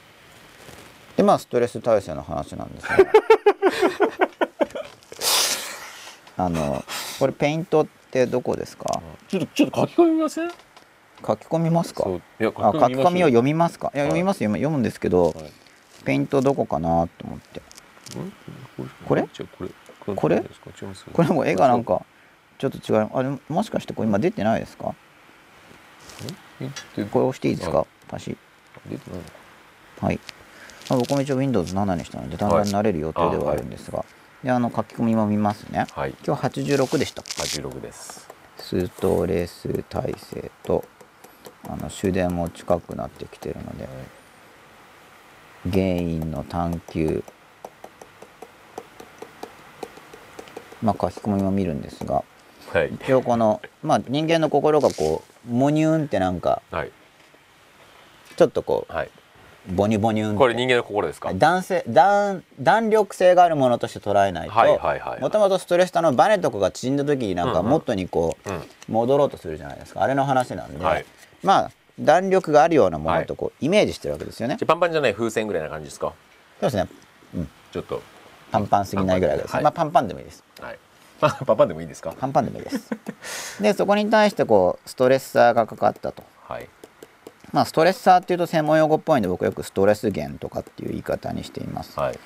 [1.17, 2.97] でまあストレス耐性の話なんですが
[6.37, 6.85] あの
[7.19, 9.03] これペイントってどこですか？
[9.29, 10.51] ちょっとちょっと書き込みません？
[10.51, 10.55] 書
[11.37, 12.05] き込みますか？
[12.05, 13.91] 書き込みを読みますか？
[13.95, 14.11] いやはい。
[14.11, 14.51] 読みますよ。
[14.51, 15.35] 読むんですけど、はい。
[16.05, 17.63] ペイントどこかなと思って。
[19.07, 19.23] これ？
[19.23, 20.45] これ？
[21.13, 22.05] これも絵がなんか
[22.59, 23.11] ちょっと違う。
[23.13, 24.95] あれもしかしてこれ今出てないですか？
[27.11, 27.87] これ押していいですか？
[28.11, 28.37] 足し。
[28.89, 29.25] 出てないの
[30.07, 30.21] はい、
[30.91, 34.05] まあ、僕も一応 Windows7 にしたのでだんだん慣れる予定ではあるんですが、
[34.43, 35.87] であの書き込みも見ますね。
[35.95, 36.15] はい。
[36.25, 37.23] 今日86でした。
[37.23, 38.29] 86です。
[38.59, 40.85] ストレス耐性と
[41.69, 43.89] あの終電も近くなってきてるので
[45.71, 47.25] 原因の探求。
[50.83, 52.23] まあ書き込みも見るんですが
[52.73, 52.95] はい。
[52.95, 56.93] 一応この、まあ、人間の心がこうモニューンってなんかはい。
[58.37, 59.11] ちょっとこうはい
[59.69, 61.35] ボニボニュンこれ人間の心ですか？
[61.35, 64.55] 弾性弾弾力性があるものとして捉えないと
[65.21, 68.63] もともとストレスタのバネとかが縮んだ時になんかうんうん元にこううん。
[68.89, 70.03] 戻ろうとするじゃないですか。
[70.03, 71.05] あれの話なんで、はい。
[71.43, 74.57] まあ弾力があるようなものとこうイメージしてるわけですよね。
[74.65, 76.13] パンパンじゃない風船ぐらいな感じですか？
[76.61, 76.89] そうですね。
[77.73, 78.01] ちょっと。
[78.53, 79.65] パンパンすぎないぐらいです、はい。
[79.65, 80.45] まあパンパンでもいいです。
[80.61, 80.79] はい。
[81.19, 82.15] パンパンパンでもいいですか？
[82.17, 82.91] パンパンでもいいです。
[83.63, 86.23] でそこに対してこうストレッサーがかかったと。
[86.45, 86.69] はい
[87.53, 91.99] まあストレッサーっていうと専門用語っぽいんで僕よくストレス源とかっていう言い方にしています。
[91.99, 92.19] はい。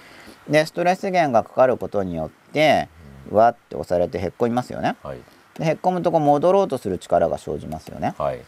[0.49, 2.89] でストレス源がかかることによって
[3.31, 4.97] わって押されてへっこみますよね。
[5.03, 5.19] はい。
[5.59, 8.15] でへっこむとこう戻ろうとする力が生じますよね。
[8.19, 8.41] はい。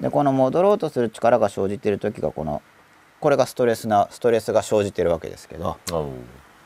[0.00, 2.62] でこの戻ろうとする力が生じている時がこの
[3.20, 5.76] これがストレスなストレスが生じてるわけですけど。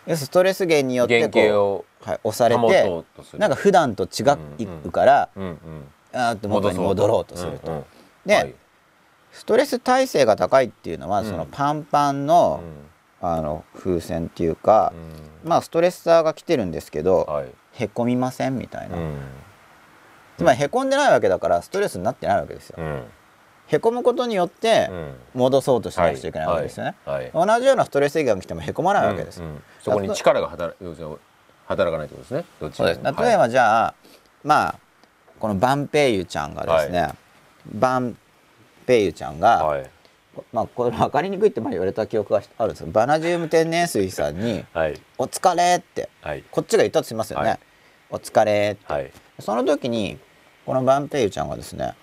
[0.08, 4.24] ストレス源によってこをう、はい、押され保てなんか普段と違
[4.84, 5.58] うから、うんうん
[6.14, 7.70] あーって元に戻ろうとすると。
[7.70, 7.84] うんうん。
[8.26, 8.54] ではい
[9.32, 11.26] ストレス耐性が高いっていうのは、うん。
[11.26, 12.60] そのパンパンの,、
[13.20, 14.92] あの風船っていうか
[15.44, 15.48] う、ん。
[15.48, 17.46] まあストレッサーが来てるんですけど、はい。
[17.72, 19.18] へこみませんみたいな、うん。
[20.36, 22.76] つまりへこんでないわけだからストレスになってないわけですよ。
[22.78, 23.02] うん。
[23.68, 25.14] へこむことによってうん。
[25.34, 26.94] 戻そうとしなくちゃいけないわけですよね。
[27.06, 27.30] はい。
[27.30, 27.46] はい。
[27.46, 29.40] 同じようなストレス源が来てもへこまないわけです。
[29.40, 30.76] うんうんそこに力が働
[31.66, 32.44] 働かないってことですね。
[32.60, 33.94] どっち例えばじゃあ、
[34.44, 34.78] まあ
[35.40, 37.08] このバンペイユちゃんがですね、
[37.72, 38.16] バン
[38.82, 39.90] ペイユちゃんが、はい。
[40.52, 46.44] まあこれ分かりにくいって前言われた記憶があるんですけどバナジウム天然水さんにはい「お疲れ」ってはい。
[46.50, 47.48] こっちが言ったとしますよね。
[47.50, 47.58] はい。
[48.10, 49.10] お疲れって、はい。
[49.40, 50.18] その時に
[50.64, 51.94] このバンペイユちゃんがですね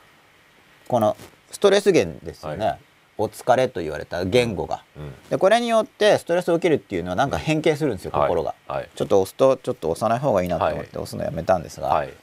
[0.88, 1.18] この
[1.52, 2.78] ストレス源ですよね、は
[3.18, 4.84] お疲れと言われた言語が。
[4.96, 5.14] うん。
[5.30, 8.54] でこれによってストレスを受けるっていうのはなんか変形するんですよ、心が。
[8.68, 8.78] はい。
[8.80, 12.14] はいちょっと押すとちょっと押さない方がいいなと思って押すのやめたんですが、はい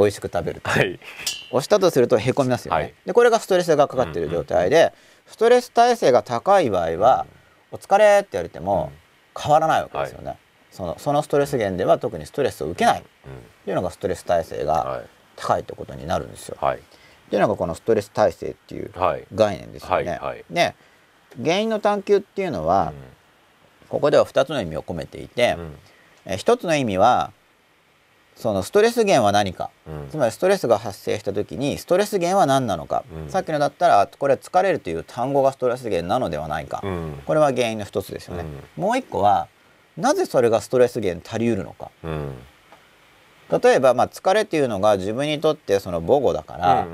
[0.00, 0.98] 美味しく食べると、はい。
[1.50, 2.94] 押したとするとへこみますよね、はい。
[3.04, 4.92] でこれがストレスがかかっている状態で、
[5.26, 7.26] ストレス耐性が高い場合は
[7.70, 8.92] 「お疲れ」って言われても
[9.38, 10.38] 変わらないわけですよね、
[10.70, 13.00] そのそのストレス源では特にストレスを受けない。
[13.00, 13.02] っ
[13.64, 15.06] ていうのがストレス耐性がはい。
[15.36, 16.76] 高いってことになるんですよ、はい。
[16.76, 16.80] っ
[17.30, 19.26] ていうのがこのストレス耐性っていうはい。
[19.34, 20.44] 概念ですよね、はいはい。
[20.50, 20.74] で
[21.42, 22.92] 原因の探求っていうのは、
[23.88, 25.78] ここでは2つの意味を込めていて、うん。
[26.26, 27.32] え一つの意味は
[28.40, 30.08] そのストレス源は何か、うん。
[30.10, 33.30] つまりストレスが発生した時にストレス源は何なのか、うん。
[33.30, 37.22] さっきのだったらこれ疲れるという単語がストレス源なのではないか、うん。
[37.26, 38.44] これは原因の一つですよね、
[38.76, 39.48] もう一個は
[39.96, 41.90] なぜそれがストレス源足りうるのか。
[42.02, 42.32] うん。
[43.62, 46.86] 例えば、まあ、疲れっていうのが自分にとってその母語だから、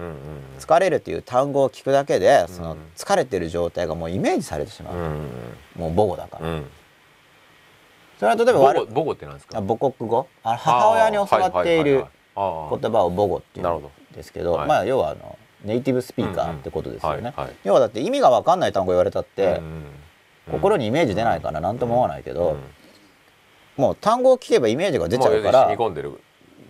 [0.59, 2.79] 疲れるという単語を聞くだけでそのうん。
[2.97, 5.29] 疲れてる状態がもうイメージされてしまう、うん。
[5.77, 6.67] もう母語だから、うん
[8.19, 9.59] それは例えば母悪語ってなんですか？
[9.59, 10.27] あ母国語？
[10.43, 12.05] あ母親に教わっている
[12.35, 13.83] 言言葉を母語っていうん
[14.15, 14.69] ですけどはい。
[14.69, 19.61] まあ要はあのネイティブスピーカーってことですよね、要はだって意味が分かんない単語言われたって、
[20.51, 22.57] 心ににイメージ出ないから何とも思わないけど、
[23.77, 26.21] もう単語を聞けばイメージが出ちゃうから染み込んでる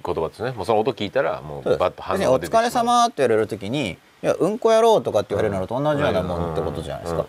[0.05, 0.53] 言葉ですね。
[0.53, 7.27] もうその音聞いたらもそうバッと反応が出て疲れ様って言われる時に「いやうんこやろう」とかって言われるのと同じようなもんってことじゃないですか。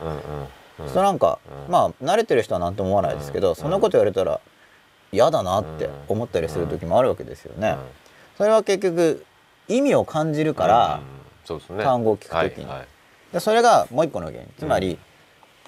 [0.80, 0.90] うん。
[0.90, 1.72] それなんか、うん。
[1.72, 3.56] まあ慣れてる人は何とも思わないですけど、うん。
[3.56, 4.40] そんなこと言われたら
[5.12, 7.78] 嫌だなって思ったりする時もあるわけですよね。
[8.38, 9.26] それは結局
[9.68, 11.84] 意味を感じるから、ね。
[11.84, 12.66] 単語を聞くときに。
[12.66, 12.88] はいはい。
[13.34, 14.50] でそれがもう一個の原因。
[14.58, 14.98] つまり、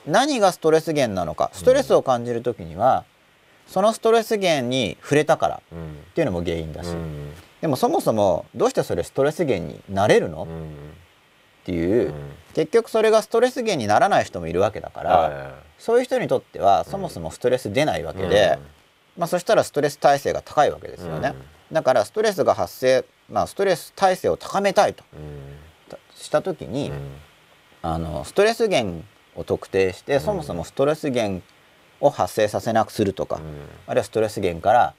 [0.05, 3.05] 何がストレス源なのかストレスを感じる時には、
[3.67, 5.97] そのストレス源に触れたからっうん。
[6.15, 7.33] ていうのも原因だし、うん。
[7.61, 10.73] でもそもそもどうしてそれストレス源になれるの、っうん。
[11.65, 12.13] ていう、うん
[12.53, 18.59] 結局それがストレス源にならない人もいるわけだから、はそういう人にとってはそもそもストレス出ないわけで、
[19.17, 21.33] まあ、そしたらストレス耐性が高いわけですよね。
[21.71, 25.03] だからストレスが発生、まあ、ストレス耐性を高めたいと
[26.15, 26.91] した時に、
[27.81, 29.03] あのストレス源
[29.35, 31.43] を特定して、そもそもストレス源
[32.01, 33.39] を発生させなくするとか、
[33.87, 34.93] あるいはストレス源から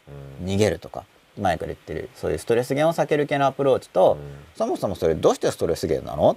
[0.45, 1.05] 逃げるとか
[1.39, 4.17] 前から言ってるそういうストレス源を避ける系のアプローチと、
[4.55, 6.37] そもそもそれどうしてストレス源なの？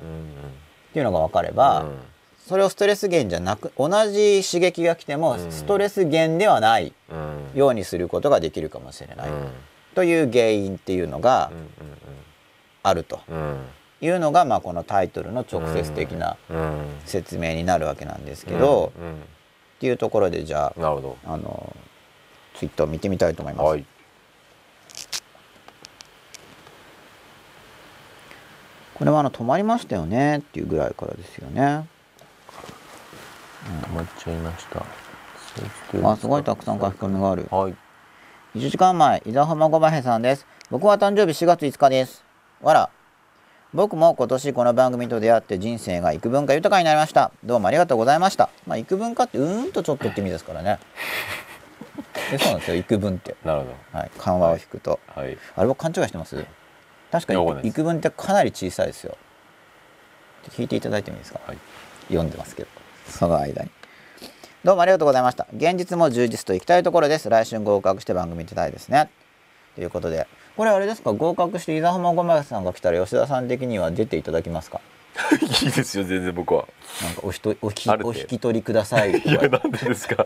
[0.93, 1.87] っていうのが分かれば、
[2.47, 6.93] それをストレス源じゃなく同じ刺激が来てもストレス源ではない
[7.55, 9.29] ようにすることができるかもしれない、
[9.95, 11.51] という原因っていうのが
[12.83, 13.21] あると
[14.01, 16.37] いうのが、まあ、このタイトルの直接的な
[17.05, 18.93] 説明になるわけなんですけど、
[19.77, 21.75] っていうところでじゃああの
[22.53, 23.65] ツイッターを見てみたいと思います。
[23.65, 23.85] はい
[28.95, 31.85] これはあの止まりましたよねっていうぐらいからですよね。
[33.65, 34.83] 止まっちゃいました。
[36.09, 37.47] あすごいたくさん書き込みがある。
[37.49, 37.75] はい。
[38.55, 40.45] 1時間前、伊沢浜ごばへさんです。
[40.69, 42.23] 僕は誕生日4月5日です。
[42.61, 42.89] わら。
[43.73, 47.31] 僕も今年この番組と出会って人生が幾分か豊かになりました。
[47.43, 48.49] どうもありがとうございました。
[48.67, 50.77] まあ幾分かってうーんとちょっとって意味ですからね。
[52.29, 52.77] でそうなんですよ。
[52.77, 55.37] 幾分って、なるほはい、緩和を引くと、どはい。
[55.55, 56.45] あれ僕勘違いしてます？
[57.13, 59.15] 確かに幾分ってかなり小さいですよ。
[60.49, 61.57] 聞いていただいてもいいですか、はい。
[62.07, 62.69] 読んでますけど
[63.07, 63.69] その間に。
[64.63, 65.45] どうもありがとうございました。
[65.55, 67.29] 現実も充実といきたいところです。
[67.29, 69.09] 来週合格して番組出たいですね。
[69.75, 71.13] ということでこれあれですか？
[71.13, 74.81] 合格して伊沢浜ごまさんが来たら吉田さん的には出ていただきますか？
[75.63, 76.65] いいですよ全然僕は。
[77.03, 80.25] なんかおひとおひお引き取りください いやなんでですか？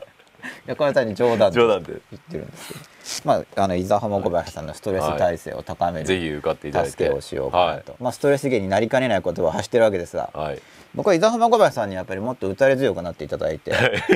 [0.75, 6.91] これ単に冗談で言ってるんですけどまああの伊沢浜小林さんのストレス耐性を高める、ぜひ受かっていただいて。
[6.91, 10.29] 助けをしようかなと、まあストレス源になりかねない言葉を発してるわけですが
[10.93, 13.73] 僕は伊沢浜小林さんにやっぱりもっと打たれ強くなっていただいて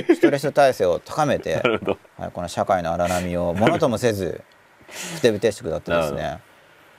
[0.10, 1.62] ストレス耐性を高めて
[2.18, 4.42] はい、この社会の荒波をものともせず
[5.16, 6.40] ふてぶてしくだってですね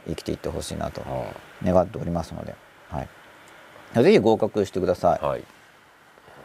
[0.07, 1.27] 生きていってほしいなとは
[1.65, 2.55] 願っておりますので、
[2.89, 5.45] はい、ぜひ合格してください、はい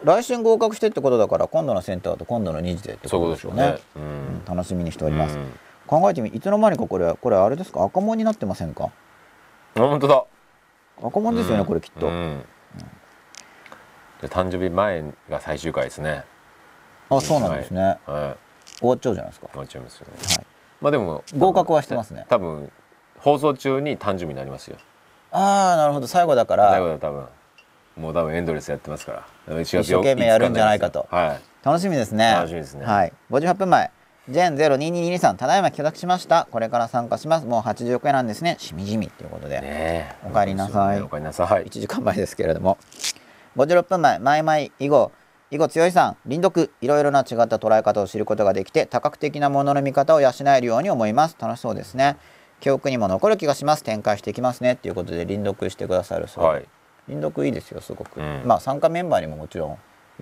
[0.03, 3.61] 来週合格してってことだから今度のセンターと今度の2時でってそうことでしょうね。
[3.61, 4.05] ねううん。
[4.37, 5.47] ん楽しみにしております、うん。
[5.87, 7.83] 考えてみいつの間にかこれこれあれですか？
[7.83, 8.91] 赤門になってませんか？
[9.75, 10.23] あ本当だ。
[11.03, 11.65] 赤門ですよね、うん。
[11.67, 12.07] これきっと、
[14.27, 16.23] 誕生日前が最終回ですね。
[17.09, 17.97] あそうなんですね。
[18.05, 18.35] は
[18.79, 19.47] 終わっちゃうじゃないですか。
[19.47, 20.13] い終わっちゃいますよね。
[20.17, 20.45] はい。
[20.81, 22.25] まあでも合格はしてますね。
[22.29, 22.71] 多分
[23.19, 24.77] 放送中に誕生日になりますよ。
[25.31, 26.07] ああなるほど。
[26.07, 26.71] 最後だから。
[26.71, 27.25] 最後だ多分
[27.97, 29.11] もう多分エンドレスやってますか
[29.47, 29.55] ら。
[29.55, 31.07] 1月一生懸命やるんじゃないかと。
[31.09, 31.65] はい。
[31.65, 32.31] 楽しみですね。
[32.31, 32.85] 楽しみですね。
[32.85, 33.13] はい。
[33.31, 33.91] 58分前
[34.29, 36.47] ジェン0222さんただいま許諾しました。
[36.51, 37.45] これから参加します。
[37.45, 38.57] もう80億円なんですね。
[38.59, 40.27] しみじみということで、ねえ。
[40.29, 41.01] お帰りなさい。
[41.01, 41.63] お帰りなさい。
[41.65, 42.77] 1時間前ですけれども。
[43.55, 45.11] 56分前マイマイ囲碁
[45.69, 46.71] 強いさん輪読。
[46.81, 51.37] いろいろな違った捉え方を知ることができて多角的なものの見方を養えるように思います。
[51.39, 52.17] 楽しそうですね。
[52.59, 53.83] 記憶にも残る気がします。
[53.83, 54.73] 展開していきますね。
[54.73, 56.67] っていうことで輪読してくださるそうで、はい
[57.07, 58.41] 輪読いいですよすごく、うん。
[58.45, 59.77] まあ参加メンバーにももちろんよ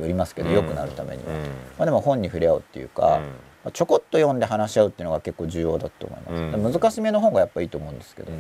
[0.07, 1.39] りますけど良くなるためには、うん。
[1.41, 1.47] ま
[1.79, 3.23] あ、でも本に触れ合うっていうか、うん。
[3.23, 3.29] ま
[3.65, 6.73] あちょこっと読んで話し合うっていうのが結構重要だと思います、うん。
[6.73, 8.39] 難しめの方がやっぱいいと思うんですけど、うん。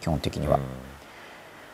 [0.00, 0.58] 基本的には、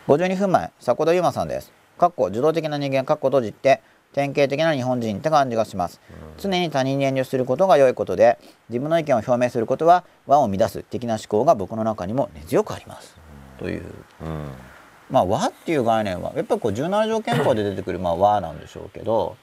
[0.06, 1.72] 52分前迫田悠馬さんです。
[1.98, 3.82] かっこ受動的な人間かっこ閉じて
[4.14, 6.00] 典型的な日本人って感じがします、
[6.38, 8.38] 常に他人に遠慮することが良いことで
[8.70, 13.14] 自分の意見を表明することは和を乱す的な思考が僕の中にも根強くあります、
[13.58, 13.84] という。
[14.22, 14.69] うん
[15.10, 19.36] まあ和っていう概念はやっぱりこう17条憲法で出てくるまあ和なんでしょうけど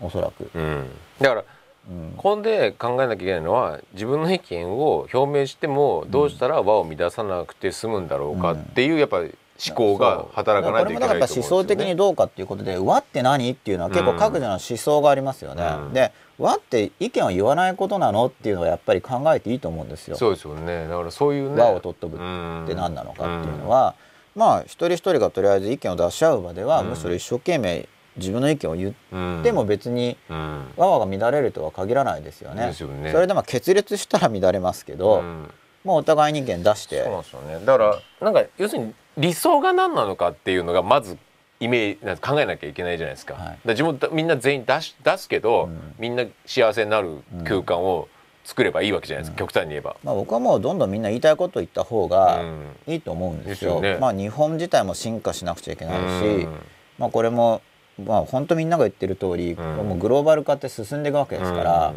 [0.00, 0.90] おそらく、うん。
[1.20, 1.44] だから
[1.90, 2.12] うん。
[2.16, 9.34] ここで考えなきゃいけないのは自分の意見を表明してもどうしたら輪を乱さなくて済むんだろうかっていうやっぱり
[9.66, 15.92] 思考が働かないといけないこれもだから思想的にどうかっていうことで和って何っていうのは結構各自の思想がありますよね、うん。
[15.92, 20.16] で和って意見を言わないことなのっていうのはやっぱり考えていいと思うんですよ。
[20.16, 20.86] そうですよね。
[20.86, 21.62] だからそういうね。
[21.62, 22.18] 和を取っとくっ
[22.66, 23.94] て何なのかっていうのは、
[24.36, 26.90] まあ一人一人がとりあえず意見を出し合う場では、うん。
[26.90, 30.66] むしろ一生懸命自分の意見を言うんっても別にうん。
[30.76, 32.62] 和が乱れるとは限らないですよね。
[32.62, 33.12] よね。
[33.12, 35.50] それでまあ決裂したら乱れますけど、うん。
[35.84, 37.60] もうお互いに意見出してそうなんですよね。
[37.64, 41.16] だからなんか要するに理想が何なのかっていうのがまず
[41.58, 43.58] イメージ考えなきゃいけないじゃないですか,、はい。
[43.64, 45.94] だ自分みんな全員出し出すけど、うん。
[45.98, 48.08] みんな幸せになる空間を
[48.46, 49.96] 作ればいいわけじゃないですか、極端に言えば。
[50.04, 52.76] まあ、僕はもうどんどんみんな言いたいことを言った方がうん。
[52.86, 53.80] いいと思うんですよ。
[53.80, 53.98] ですよね。
[53.98, 56.54] まあ日本自体も進化しなくちゃいけないし、うん。
[56.98, 57.60] まあこれも
[58.02, 59.56] まあ本当みんなが言ってる通り、ん。
[59.58, 61.96] もうグローバル化って進んでいくわけですから、うん。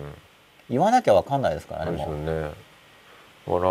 [0.72, 2.26] 言わなきゃわかんないですからねもう。
[2.26, 3.66] だか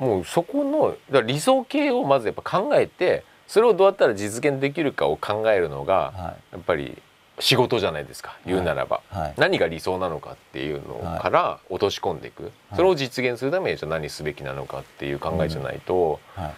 [0.00, 7.00] らもうそこの理想形をまずやっぱ考えてそれをどうやったら実現できるかを考えるのがはやっぱり
[7.40, 9.34] 仕事じゃないですか言うならば、いはい。
[9.36, 16.54] 何が理想なのかっていうのから落とし込んでいく、それを実現するためにじゃあ何すべきなのかっていう考えじゃないと、はい。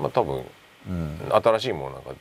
[0.00, 0.44] まあ多分
[0.88, 1.18] うん。
[1.30, 2.14] 新しいものなんか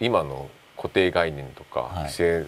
[0.00, 1.94] 今の固定概念とかはい。
[2.04, 2.46] 規制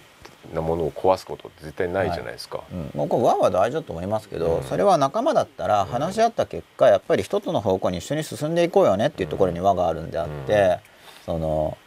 [0.53, 2.61] なものを壊すことって絶対ないじゃないですか。
[2.71, 4.63] うん、僕は和は大事だと思いますけど、うん。
[4.63, 10.79] それは仲間だったら話し合った結果やっぱり一つの方向に一緒に進んでいこうよねっていうところに和があるんであって、
[11.25, 11.77] その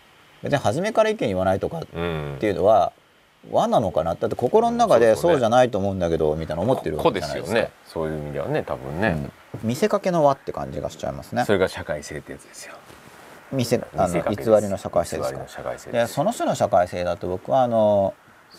[0.43, 2.37] 別に初めから意見言わないとかっうん。
[2.41, 2.93] ていうのは
[3.51, 4.15] 和なのかな？
[4.15, 7.61] だって心の中でうんそうじゃないと思うんだけどみたいな思ってるわこけじゃないですか。
[7.61, 7.71] ね。
[7.87, 9.31] そういう意味ではね多分ね、
[9.63, 9.69] うん。
[9.69, 11.45] 見せかけの和って感じがしちゃいますね。
[11.45, 11.53] そ。
[11.53, 12.75] れが社会性ってやつですよ。
[13.51, 15.93] 見せあの偽りの社会性ですか？
[15.93, 18.13] でその種の社会性だと僕はあの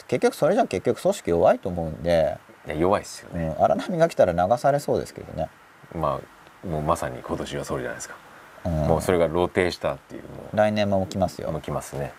[0.08, 2.38] 結局それじゃ結局組織弱いと思うんで、
[2.76, 5.50] 弱いですよね、うん、荒波が来たら流されそうですけどね。
[5.94, 6.20] ま
[6.64, 8.29] あもうまさに今年はそれじゃないですか、うん
[8.64, 11.62] もうそれが露呈したっていうも来年も起きますよう向。
[11.62, 12.14] きますね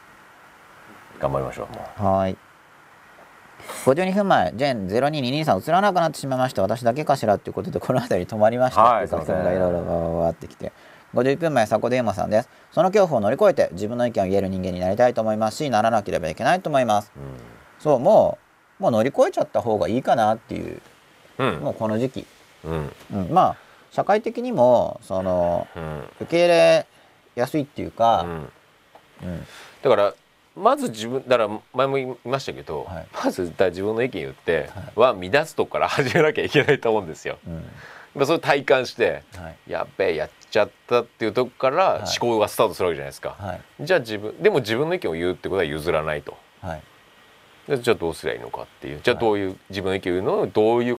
[1.18, 2.36] 頑張りましょうもうはい。
[3.84, 6.62] 52分前、ジェン02223映らなくなってしまいました。
[6.62, 10.72] 私だけかしらっていうことで、この辺り止まりましたはいって書き込みがいろいろわわわってきて。
[11.14, 12.49] 51分前、迫田山さんです。
[12.72, 17.12] その恐怖を乗り越えて自分の意見を言える人間になりたいと思いますし、ならなければいけないと思います。
[17.80, 18.38] そう、も
[18.78, 20.80] う、もう乗り越えちゃった方がいいかなっていう、
[21.38, 22.26] うんもうこの時期。
[22.64, 23.57] うんうん、まあ、
[23.91, 25.99] 社会的にも、その、うん。
[26.20, 26.86] 受け入れ
[27.34, 28.53] やすいっていううか、ん。
[29.22, 29.47] うん、
[29.82, 30.14] だから
[30.57, 33.07] まず自分だから前も言いましたけど、はい。
[33.24, 37.38] まずだ自分の意見言っては乱すとこから始めなきゃいけないと思うんですよ。
[37.47, 37.64] うん、
[38.14, 41.99] まあそれ体感してはい、やっべえやっちゃったっていうとこからい。
[42.20, 43.36] 思考がスタートするわけじゃないですか。
[43.38, 46.36] はい、じゃあ自分でも自分の意見を言うってことは譲らないと。
[46.61, 46.82] はい。
[47.68, 49.01] でじゃあどうすりゃいいのかっていう。
[49.03, 50.88] じゃあどういう、自分の意見を言うのをどういう